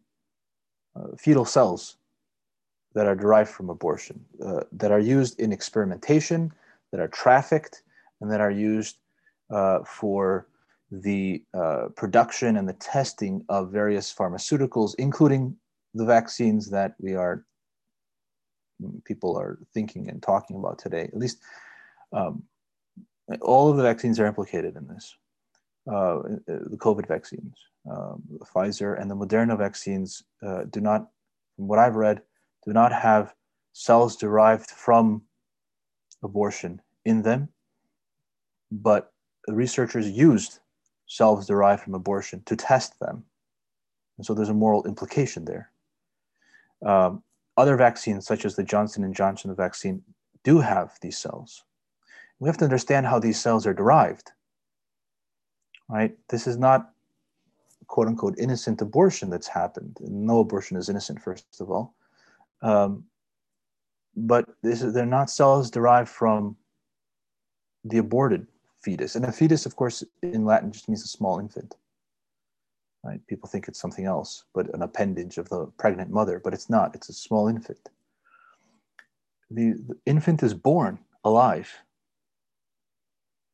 [0.96, 1.98] uh, fetal cells
[2.94, 6.52] that are derived from abortion, uh, that are used in experimentation,
[6.92, 7.84] that are trafficked,
[8.22, 8.98] and that are used
[9.50, 10.48] uh, for
[11.02, 15.56] the uh, production and the testing of various pharmaceuticals, including
[15.96, 17.46] the vaccines that we are
[19.06, 21.04] people are thinking and talking about today.
[21.04, 21.40] At least
[22.12, 22.44] um,
[23.42, 25.16] all of the vaccines are implicated in this.
[25.90, 27.56] Uh, the COVID vaccines,
[27.90, 28.22] um,
[28.56, 31.10] Pfizer and the Moderna vaccines uh, do not,
[31.56, 32.22] from what I've read,
[32.66, 33.34] do not have
[33.74, 35.24] cells derived from
[36.24, 37.50] abortion in them,
[38.72, 39.12] but
[39.48, 40.60] researchers used
[41.14, 43.24] cells derived from abortion to test them.
[44.18, 45.70] And so there's a moral implication there.
[46.84, 47.22] Um,
[47.56, 50.02] other vaccines, such as the Johnson and Johnson vaccine,
[50.44, 51.64] do have these cells.
[52.40, 54.32] We have to understand how these cells are derived.
[55.88, 56.18] Right?
[56.30, 56.90] This is not
[57.86, 59.98] quote unquote innocent abortion that's happened.
[60.02, 61.94] No abortion is innocent, first of all.
[62.64, 63.04] Um,
[64.16, 66.58] but is, they're not cells derived from
[67.84, 68.48] the aborted
[68.84, 69.16] fetus.
[69.16, 71.76] And a fetus, of course, in Latin just means a small infant.
[73.04, 73.26] Right?
[73.28, 76.96] People think it's something else, but an appendage of the pregnant mother, but it's not.
[76.96, 77.90] It's a small infant.
[79.52, 81.70] The, the infant is born alive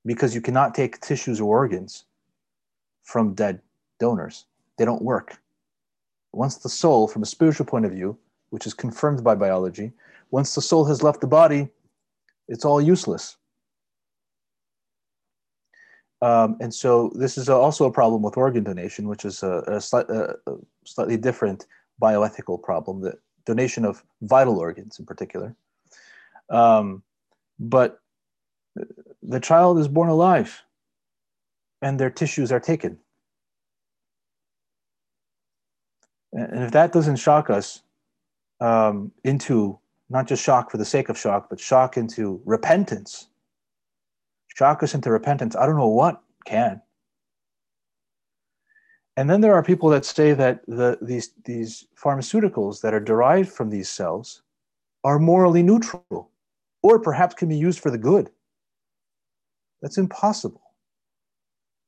[0.06, 2.06] because you cannot take tissues or organs
[3.04, 3.62] from dead
[4.00, 4.46] donors.
[4.78, 5.42] They don't work.
[6.32, 8.18] Once the soul, from a spiritual point of view,
[8.52, 9.92] which is confirmed by biology,
[10.32, 11.70] once the soul has left the body,
[12.48, 13.36] it's all useless.
[16.22, 19.78] Um, and so this is also a problem with organ donation, which is a, a,
[19.78, 20.36] sli- a,
[20.86, 21.66] slightly different
[22.02, 25.56] bioethical problem, the donation of vital organs in particular.
[26.50, 27.04] Um,
[27.60, 28.02] but
[29.24, 30.62] the child is born alive
[31.82, 32.98] and their tissues are taken.
[36.34, 37.82] And if that doesn't shock us
[38.60, 43.28] um, into not just shock for the sake of shock, but shock into repentance,
[44.56, 46.82] shock us into repentance, I don't know what can.
[49.18, 53.50] And then there are people that say that the, these, these pharmaceuticals that are derived
[53.50, 54.44] from these cells
[55.04, 56.32] are morally neutral
[56.82, 58.30] or perhaps can be used for the good.
[59.82, 60.62] That's impossible.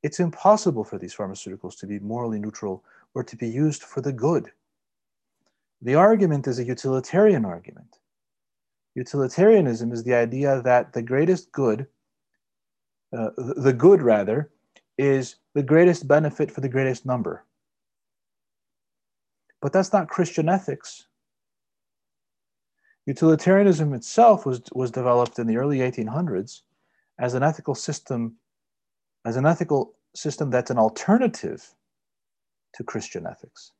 [0.03, 2.84] It's impossible for these pharmaceuticals to be morally neutral
[3.14, 4.51] or to be used for the good.
[5.82, 7.99] The argument is a utilitarian argument.
[8.95, 11.88] Utilitarianism is the idea that the greatest good,
[13.16, 14.49] uh, the good rather,
[14.97, 17.45] is the greatest benefit for the greatest number.
[19.62, 21.07] But that's not Christian ethics.
[23.05, 26.62] Utilitarianism itself was, was developed in the early 1800s
[27.20, 28.36] as an ethical system,
[29.26, 31.74] as an ethical system that's an alternative
[32.76, 33.72] to Christian ethics,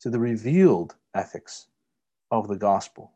[0.00, 1.66] to the revealed ethics
[2.30, 3.12] of the gospel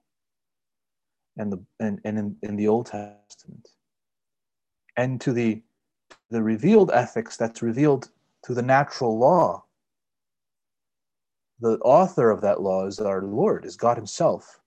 [1.37, 3.69] and the and, and in, in the Old Testament,
[4.97, 5.63] and to the
[6.31, 8.09] the revealed ethics that's revealed
[8.45, 9.65] to the natural law.
[11.61, 14.61] The author of that law is our Lord, is God Himself.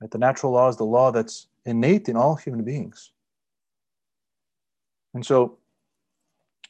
[0.00, 0.10] Right?
[0.10, 3.12] The natural law is the law that's innate in all human beings.
[5.14, 5.58] And so,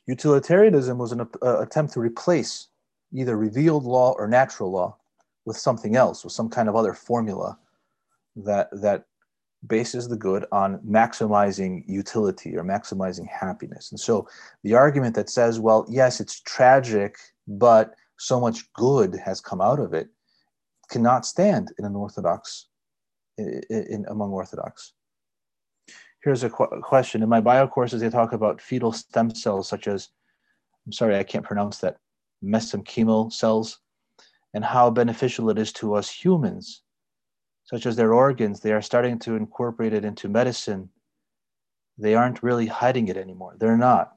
[0.06, 2.68] utilitarianism was an uh, attempt to replace
[3.12, 4.96] either revealed law or natural law
[5.44, 7.58] with something else, with some kind of other formula
[8.36, 9.04] that that
[9.66, 13.90] bases the good on maximizing utility or maximizing happiness.
[13.92, 14.28] And so
[14.64, 19.78] the argument that says, well, yes, it's tragic, but so much good has come out
[19.78, 20.08] of it
[20.90, 22.66] cannot stand in an orthodox
[23.38, 24.92] in, in among orthodox.
[26.22, 27.22] Here's a qu- question.
[27.22, 30.08] In my bio courses they talk about fetal stem cells such as
[30.86, 31.96] i'm sorry i can't pronounce that
[32.44, 33.78] mesenchymal cells
[34.54, 36.82] and how beneficial it is to us humans
[37.64, 40.88] such as their organs they are starting to incorporate it into medicine.
[41.98, 43.56] They aren't really hiding it anymore.
[43.58, 44.12] They're not.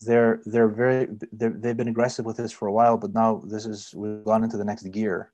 [0.00, 3.66] They're they're very they're, they've been aggressive with this for a while but now this
[3.66, 5.32] is we've gone into the next gear.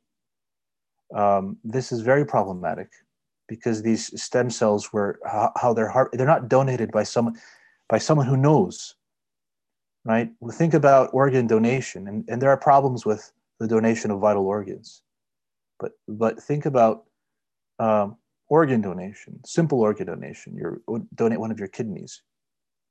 [1.14, 2.88] Um, this is very problematic
[3.48, 7.36] because these stem cells were how, how they're they're not donated by someone
[7.88, 8.96] by someone who knows
[10.06, 10.30] right?
[10.40, 14.46] We think about organ donation and, and there are problems with the donation of vital
[14.46, 15.02] organs
[15.78, 17.04] but but think about
[17.78, 18.16] um,
[18.48, 22.22] organ donation simple organ donation you donate one of your kidneys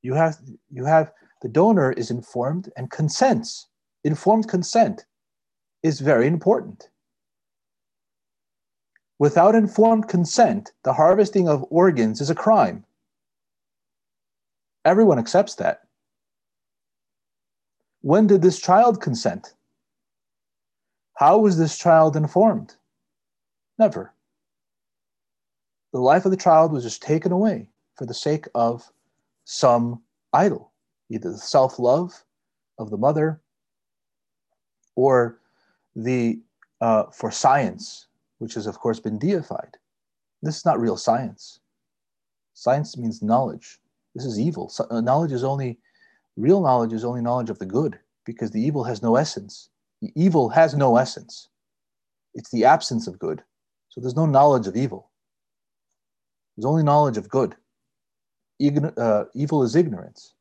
[0.01, 0.37] you have
[0.71, 1.11] you have
[1.41, 3.67] the donor is informed and consents
[4.03, 5.05] informed consent
[5.83, 6.89] is very important
[9.17, 12.83] Without informed consent, the harvesting of organs is a crime.
[14.83, 15.81] Everyone accepts that.
[18.01, 19.53] When did this child consent?
[21.15, 22.75] How was this child informed?
[23.79, 24.13] Never.
[25.93, 28.91] The life of the child was just taken away for the sake of
[29.45, 30.01] some
[30.33, 30.71] idol,
[31.09, 32.23] either the self love
[32.77, 33.41] of the mother
[34.95, 35.39] or
[35.95, 36.41] the
[36.81, 38.07] uh, for science
[38.39, 39.77] which has, of course, been deified.
[40.41, 41.59] This is not real science.
[42.53, 43.79] Science means knowledge.
[44.13, 44.69] This is evil.
[44.69, 45.79] So, uh, knowledge is only,
[46.37, 49.69] real knowledge is only knowledge of the good because the evil has no essence.
[50.15, 51.49] Evil has no essence,
[52.33, 53.43] it's the absence of good.
[53.89, 55.09] So there's no knowledge of evil.
[56.55, 57.55] There's only knowledge of good.
[58.61, 60.33] Ign- uh, evil is ignorance.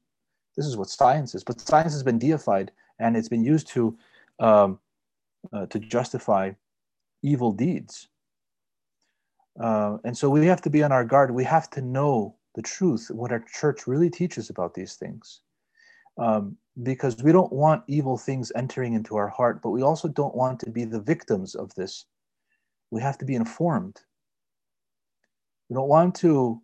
[0.56, 1.44] This is what science is.
[1.44, 3.96] But science has been deified and it's been used to
[4.38, 4.78] um,
[5.52, 6.52] uh, to justify
[7.22, 8.08] evil deeds.
[9.60, 11.30] Uh, and so we have to be on our guard.
[11.30, 15.40] We have to know the truth, what our church really teaches about these things.
[16.18, 20.34] Um, because we don't want evil things entering into our heart, but we also don't
[20.34, 22.06] want to be the victims of this.
[22.90, 24.00] We have to be informed.
[25.68, 26.60] We don't want to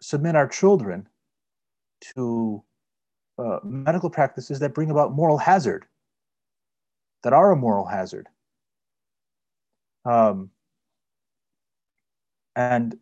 [0.00, 1.08] submit our children
[2.14, 2.62] to
[3.38, 5.86] uh, medical practices that bring about moral hazard,
[7.22, 8.28] that are a moral hazard.
[10.04, 10.50] Um,
[12.56, 12.96] and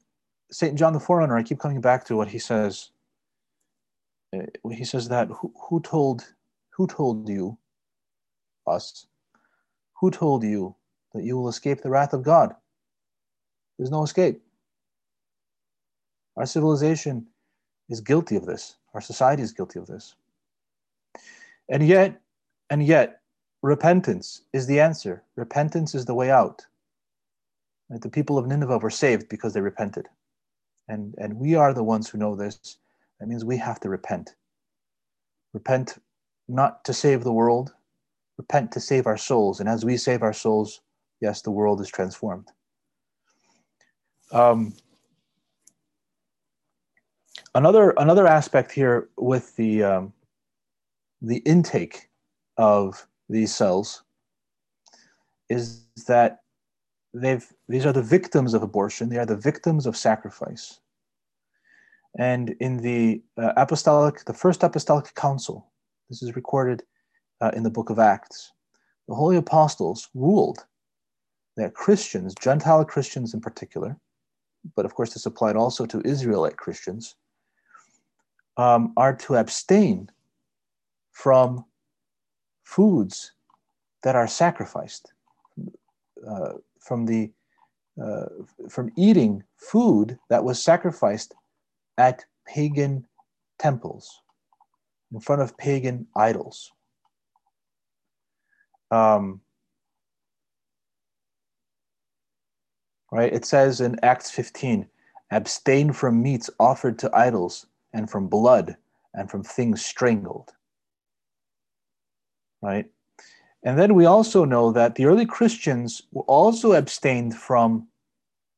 [0.51, 0.79] St.
[0.79, 2.91] John the Forerunner, I keep coming back to what he says.
[4.35, 6.25] Uh, he says that who, who told
[6.71, 7.59] who told you,
[8.67, 9.07] us,
[10.01, 10.75] who told you
[11.13, 12.55] that you will escape the wrath of God?
[13.77, 14.41] There's no escape.
[16.37, 17.27] Our civilization
[17.91, 18.77] is guilty of this.
[18.95, 20.15] Our society is guilty of this.
[21.69, 22.21] And yet,
[22.71, 23.21] and yet,
[23.63, 25.23] repentance is the answer.
[25.37, 26.65] Repentance is the way out.
[27.91, 28.01] Right?
[28.01, 30.09] The people of Nineveh were saved because they repented.
[30.89, 32.79] And, and we are the ones who know this.
[33.21, 34.35] That means we have to repent.
[35.53, 35.99] Repent
[36.49, 37.73] not to save the world,
[38.39, 39.61] repent to save our souls.
[39.61, 40.81] And as we save our souls,
[41.21, 42.49] yes, the world is transformed.
[44.33, 44.75] Um,
[47.55, 50.13] another another aspect here with the um,
[51.21, 52.09] the intake
[52.57, 54.03] of these cells
[55.49, 56.41] is that
[57.13, 60.79] they've these are the victims of abortion they are the victims of sacrifice
[62.19, 65.67] and in the uh, apostolic the first apostolic council.
[66.09, 66.83] This is recorded
[67.41, 68.53] uh, in the book of acts.
[69.09, 70.65] The holy apostles ruled
[71.57, 73.97] that Christians, Gentile Christians in particular,
[74.77, 77.17] but of course this applied also to Israelite Christians,
[78.57, 80.11] um, are to abstain
[81.13, 81.65] from
[82.65, 83.33] foods
[84.03, 85.13] that are sacrificed,
[86.29, 87.31] uh, from the
[88.03, 88.27] uh,
[88.69, 91.35] from eating food that was sacrificed
[92.01, 93.07] at pagan
[93.59, 94.23] temples
[95.13, 96.73] in front of pagan idols.
[98.91, 99.43] Um,
[103.13, 103.31] right?
[103.31, 104.87] It says in Acts 15
[105.31, 108.77] abstain from meats offered to idols and from blood
[109.13, 110.53] and from things strangled.
[112.63, 112.87] Right?
[113.63, 117.89] And then we also know that the early Christians also abstained from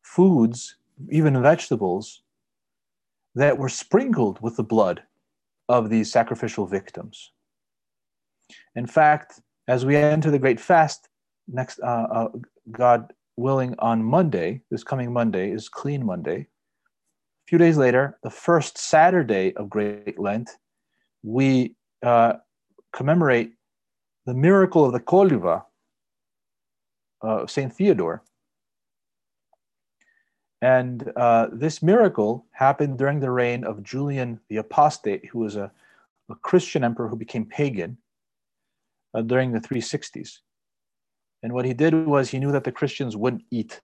[0.02, 0.76] foods,
[1.10, 2.21] even vegetables,
[3.34, 5.02] that were sprinkled with the blood
[5.68, 7.32] of these sacrificial victims.
[8.74, 11.08] In fact, as we enter the great fast,
[11.48, 12.28] next, uh, uh,
[12.70, 16.40] God willing, on Monday, this coming Monday is Clean Monday.
[16.40, 20.50] A few days later, the first Saturday of Great Lent,
[21.22, 22.34] we uh,
[22.92, 23.52] commemorate
[24.26, 25.64] the miracle of the Koliva
[27.20, 27.72] of St.
[27.72, 28.22] Theodore.
[30.62, 35.72] And uh, this miracle happened during the reign of Julian the Apostate, who was a,
[36.30, 37.98] a Christian emperor who became pagan
[39.12, 40.38] uh, during the 360s.
[41.42, 43.80] And what he did was he knew that the Christians wouldn't eat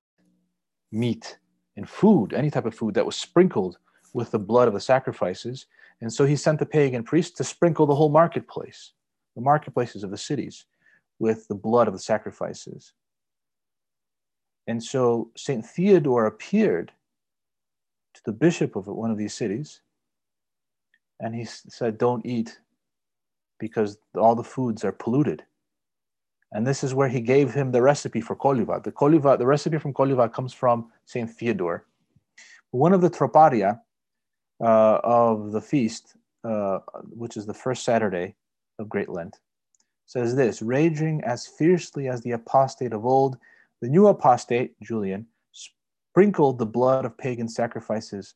[0.93, 1.39] meat
[1.77, 3.79] and food, any type of food that was sprinkled
[4.15, 5.67] with the blood of the sacrifices.
[6.01, 8.93] And so he sent the pagan priests to sprinkle the whole marketplace,
[9.35, 10.65] the marketplaces of the cities,
[11.19, 12.93] with the blood of the sacrifices.
[14.69, 15.65] And so St.
[15.65, 16.93] Theodore appeared
[18.15, 19.81] to the bishop of one of these cities
[21.21, 22.61] and he said, Don't eat
[23.59, 25.43] because all the foods are polluted.
[26.53, 28.83] And this is where he gave him the recipe for koliva.
[28.83, 31.31] The koliva, the recipe from koliva comes from St.
[31.31, 31.87] Theodore.
[32.71, 33.81] One of the troparia
[34.61, 36.15] uh, of the feast,
[36.45, 38.35] uh, which is the first Saturday
[38.79, 39.39] of Great Lent,
[40.07, 43.39] says this Raging as fiercely as the apostate of old,
[43.81, 48.35] the new apostate, Julian, sprinkled the blood of pagan sacrifices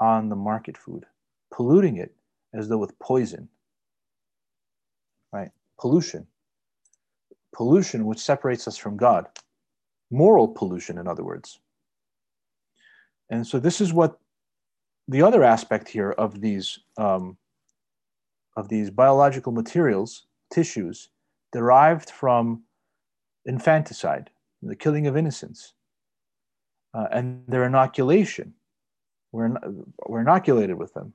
[0.00, 1.04] on the market food,
[1.52, 2.14] polluting it
[2.54, 3.48] as though with poison.
[5.32, 5.50] Right?
[5.78, 6.26] Pollution.
[7.54, 9.26] Pollution which separates us from God.
[10.10, 11.60] Moral pollution, in other words.
[13.30, 14.18] And so this is what
[15.08, 17.36] the other aspect here of these um,
[18.56, 21.08] of these biological materials, tissues,
[21.52, 22.64] derived from
[23.46, 24.30] infanticide,
[24.62, 25.74] the killing of innocents,
[26.94, 28.54] uh, and their inoculation.
[29.32, 29.54] We're,
[30.06, 31.14] we're inoculated with them.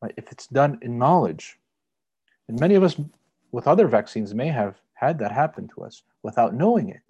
[0.00, 0.14] Right?
[0.16, 1.58] If it's done in knowledge,
[2.48, 2.96] and many of us
[3.52, 7.02] with other vaccines may have had that happen to us without knowing it.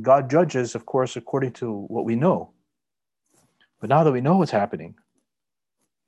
[0.00, 2.50] God judges, of course, according to what we know.
[3.80, 4.94] But now that we know what's happening,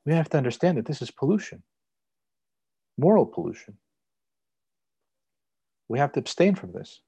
[0.05, 1.62] we have to understand that this is pollution,
[2.99, 3.76] moral pollution.
[5.88, 7.01] We have to abstain from this.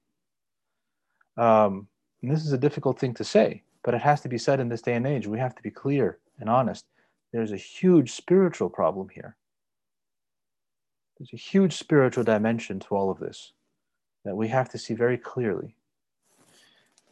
[1.37, 1.89] Um,
[2.22, 4.68] and this is a difficult thing to say, but it has to be said in
[4.68, 5.26] this day and age.
[5.26, 6.87] We have to be clear and honest.
[7.32, 9.37] There's a huge spiritual problem here.
[11.18, 13.53] There's a huge spiritual dimension to all of this
[14.24, 15.76] that we have to see very clearly.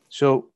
[0.09, 0.49] So,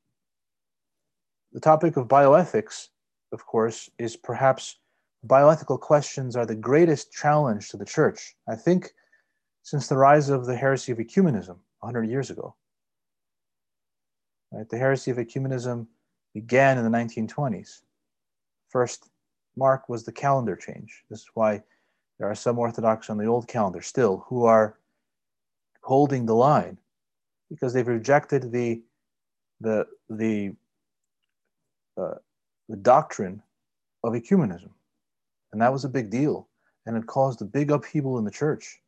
[1.52, 2.88] the topic of bioethics,
[3.32, 4.78] of course, is perhaps
[5.26, 8.36] bioethical questions are the greatest challenge to the church.
[8.48, 8.90] I think
[9.62, 12.54] since the rise of the heresy of ecumenism 100 years ago.
[14.56, 14.68] Right?
[14.70, 15.86] The heresy of ecumenism
[16.32, 17.82] began in the 1920s.
[18.70, 19.10] First
[19.54, 21.04] mark was the calendar change.
[21.10, 21.62] This is why
[22.18, 24.78] there are some Orthodox on the old calendar still who are
[25.82, 26.78] holding the line
[27.50, 28.82] because they've rejected the
[29.60, 30.54] the the
[32.00, 32.14] uh,
[32.68, 33.42] the doctrine
[34.04, 34.70] of ecumenism,
[35.52, 36.48] and that was a big deal,
[36.86, 38.80] and it caused a big upheaval in the church.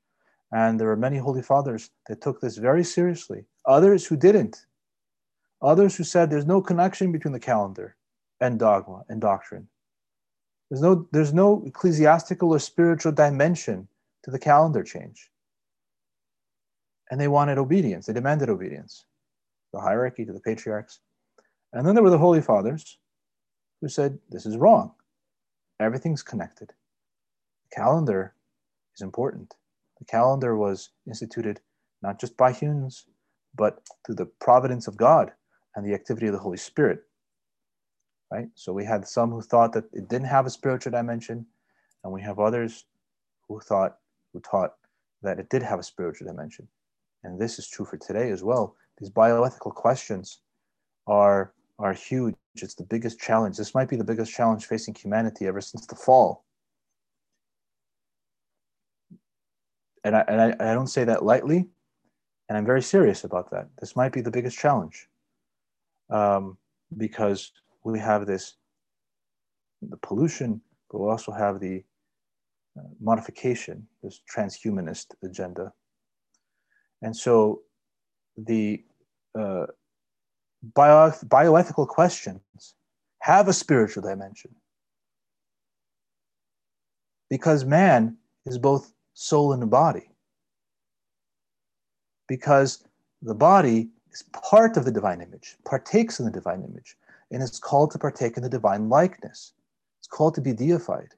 [0.50, 3.44] And there were many holy fathers that took this very seriously.
[3.66, 4.64] Others who didn't.
[5.61, 7.96] Others who said there's no connection between the calendar
[8.40, 9.68] and dogma and doctrine.
[10.70, 13.88] There's no, there's no ecclesiastical or spiritual dimension
[14.22, 15.30] to the calendar change.
[17.11, 19.06] And they wanted obedience, they demanded obedience,
[19.72, 21.00] the hierarchy to the patriarchs.
[21.72, 22.98] And then there were the holy fathers
[23.80, 24.92] who said, This is wrong.
[25.80, 26.72] Everything's connected.
[27.70, 28.34] The calendar
[28.94, 29.54] is important.
[29.98, 31.61] The calendar was instituted
[32.02, 33.06] not just by humans,
[33.54, 35.32] but through the providence of God
[35.79, 37.05] and the activity of the Holy Spirit
[38.31, 38.49] right?
[38.55, 41.47] So we had some who thought that it didn't have a spiritual dimension,
[42.05, 42.85] and we have others
[43.49, 43.97] who thought
[44.33, 44.74] who taught
[45.22, 46.68] that it did have a spiritual dimension.
[47.24, 50.41] And this is true for today as well, these bioethical questions
[51.07, 52.35] are are huge.
[52.57, 53.57] It's the biggest challenge.
[53.57, 56.45] This might be the biggest challenge facing humanity ever since the fall.
[60.05, 61.68] And I, and I, I don't say that lightly,
[62.49, 63.68] and I'm very serious about that.
[63.79, 65.09] This might be the biggest challenge
[66.11, 66.56] um,
[66.96, 67.52] because
[67.84, 68.54] we have this
[69.82, 71.84] the pollution, but we also have the
[72.78, 75.72] uh, modification, this transhumanist agenda.
[77.02, 77.62] And so
[78.36, 78.84] the
[79.38, 79.66] uh,
[80.74, 82.42] bio, bioethical questions
[83.20, 84.54] have a spiritual dimension
[87.30, 90.11] because man is both soul and body.
[92.26, 92.84] Because
[93.22, 93.88] the body
[94.32, 96.96] part of the divine image, partakes in the divine image,
[97.30, 99.52] and is called to partake in the divine likeness.
[99.98, 101.14] It's called to be deified.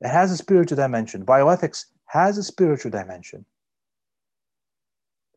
[0.00, 1.24] It has a spiritual dimension.
[1.24, 3.44] Bioethics has a spiritual dimension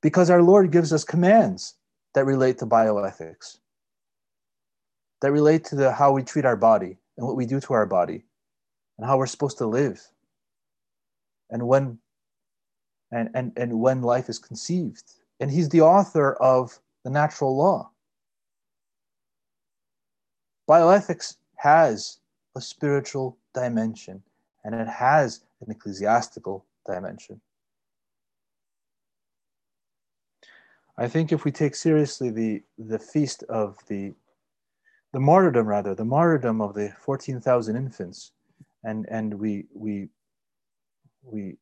[0.02, 1.76] because our Lord gives us commands
[2.14, 3.60] that relate to bioethics,
[5.22, 7.86] that relate to the, how we treat our body and what we do to our
[7.86, 8.26] body
[8.98, 10.02] and how we're supposed to live
[11.50, 12.00] and when
[13.12, 15.14] and, and, and when life is conceived.
[15.40, 17.92] And he's the author of the natural law.
[20.70, 22.20] Bioethics has
[22.56, 24.22] a spiritual dimension
[24.64, 27.40] and it has an ecclesiastical dimension.
[30.98, 34.14] I think if we take seriously the, the feast of the,
[35.14, 38.32] the martyrdom, rather, the martyrdom of the 14,000 infants,
[38.84, 40.10] and, and we, we,
[41.22, 41.58] we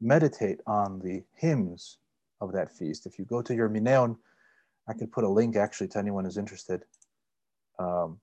[0.00, 1.98] meditate on the hymns
[2.40, 3.06] of that feast.
[3.06, 4.16] If you go to your Menaion,
[4.88, 6.84] I can put a link actually to anyone who's interested
[7.78, 8.18] um,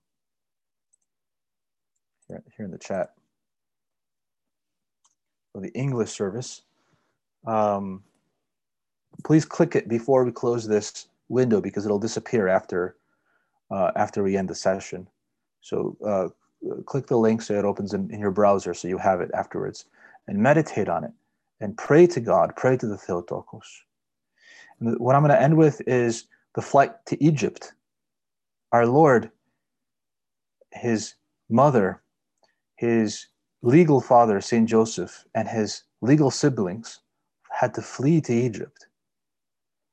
[2.26, 3.14] here, here in the chat
[5.52, 6.62] for the English service.
[7.46, 8.02] Um,
[9.24, 12.96] please click it before we close this window because it'll disappear after
[13.70, 15.06] uh, after we end the session.
[15.60, 16.28] So uh,
[16.86, 19.84] click the link so it opens in, in your browser so you have it afterwards
[20.26, 21.12] and meditate on it
[21.60, 23.82] and pray to God, pray to the Theotokos.
[24.80, 27.72] And what I'm going to end with is the flight to Egypt.
[28.72, 29.30] Our Lord,
[30.72, 31.14] his
[31.48, 32.02] mother,
[32.76, 33.26] his
[33.62, 34.68] legal father, St.
[34.68, 37.00] Joseph, and his legal siblings
[37.50, 38.86] had to flee to Egypt.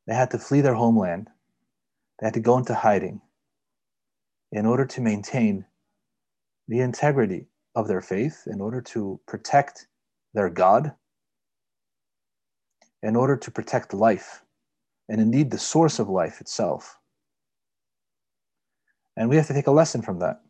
[0.07, 1.29] They had to flee their homeland.
[2.19, 3.21] They had to go into hiding
[4.51, 5.65] in order to maintain
[6.67, 9.87] the integrity of their faith, in order to protect
[10.33, 10.93] their God,
[13.03, 14.44] in order to protect life,
[15.09, 16.97] and indeed the source of life itself.
[19.17, 20.41] And we have to take a lesson from that.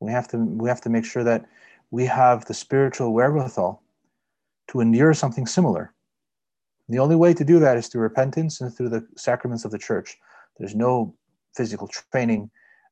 [0.00, 1.46] We have to, we have to make sure that
[1.90, 3.82] we have the spiritual wherewithal
[4.68, 5.92] to endure something similar
[6.92, 9.78] the only way to do that is through repentance and through the sacraments of the
[9.78, 10.18] church.
[10.58, 11.14] There's no
[11.56, 12.50] physical training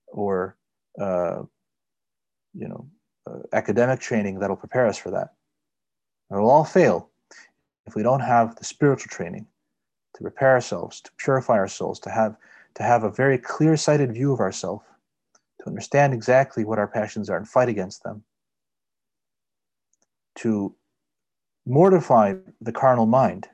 [0.09, 0.57] or,
[0.99, 1.43] uh,
[2.55, 2.89] you know,
[3.27, 5.35] uh, academic training that'll prepare us for that.
[6.31, 7.11] It will all fail
[7.87, 9.47] if we don't have the spiritual training
[10.15, 12.37] to prepare ourselves, to purify our souls, to have
[12.75, 14.85] to have a very clear-sighted view of ourselves,
[15.61, 18.23] to understand exactly what our passions are and fight against them,
[20.37, 20.75] to
[21.67, 23.49] mortify the carnal mind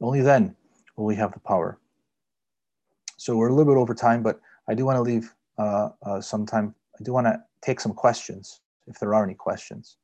[0.00, 0.54] only then
[0.96, 1.78] will we have the power.
[3.16, 6.20] So we're a little bit over time, but I do want to leave uh, uh,
[6.20, 6.74] some time.
[6.98, 9.96] I do want to take some questions, if there are any questions.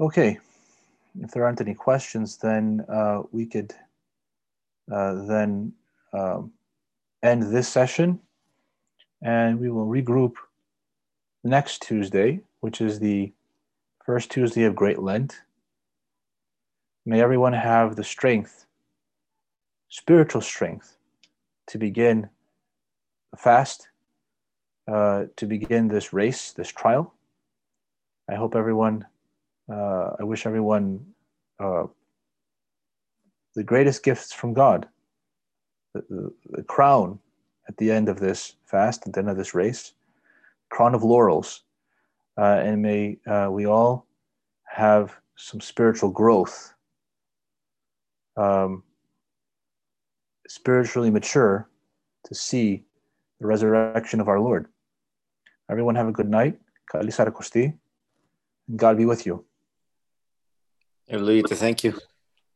[0.00, 0.38] Okay,
[1.20, 3.72] if there aren't any questions, then uh, we could
[4.92, 5.72] uh, then
[6.12, 6.52] um,
[7.22, 8.18] end this session
[9.22, 10.34] and we will regroup
[11.44, 13.32] next Tuesday, which is the
[14.04, 15.42] first Tuesday of Great Lent.
[17.06, 18.66] May everyone have the strength,
[19.88, 20.96] spiritual strength,
[21.68, 22.28] to begin
[23.30, 23.88] the fast,
[24.88, 27.14] uh, to begin this race, this trial.
[28.28, 29.06] I hope everyone,
[29.70, 31.04] uh, I wish everyone
[31.58, 31.84] uh,
[33.54, 34.88] the greatest gifts from God
[35.94, 37.18] the, the, crown
[37.68, 39.92] at the end of this fast, at the end of this race,
[40.70, 41.62] crown of laurels.
[42.36, 44.06] Uh, and may uh, we all
[44.64, 46.74] have some spiritual growth,
[48.36, 48.82] um,
[50.48, 51.68] spiritually mature
[52.24, 52.82] to see
[53.40, 54.66] the resurrection of our Lord.
[55.70, 56.58] Everyone have a good night.
[58.74, 59.44] God be with you.
[61.04, 61.92] Ευλογείτε, thank you.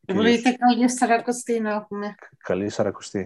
[0.05, 2.15] Ευλογείτε, καλή Σαρακοστή να έχουμε.
[2.37, 3.17] Καλή Σαρακοστή.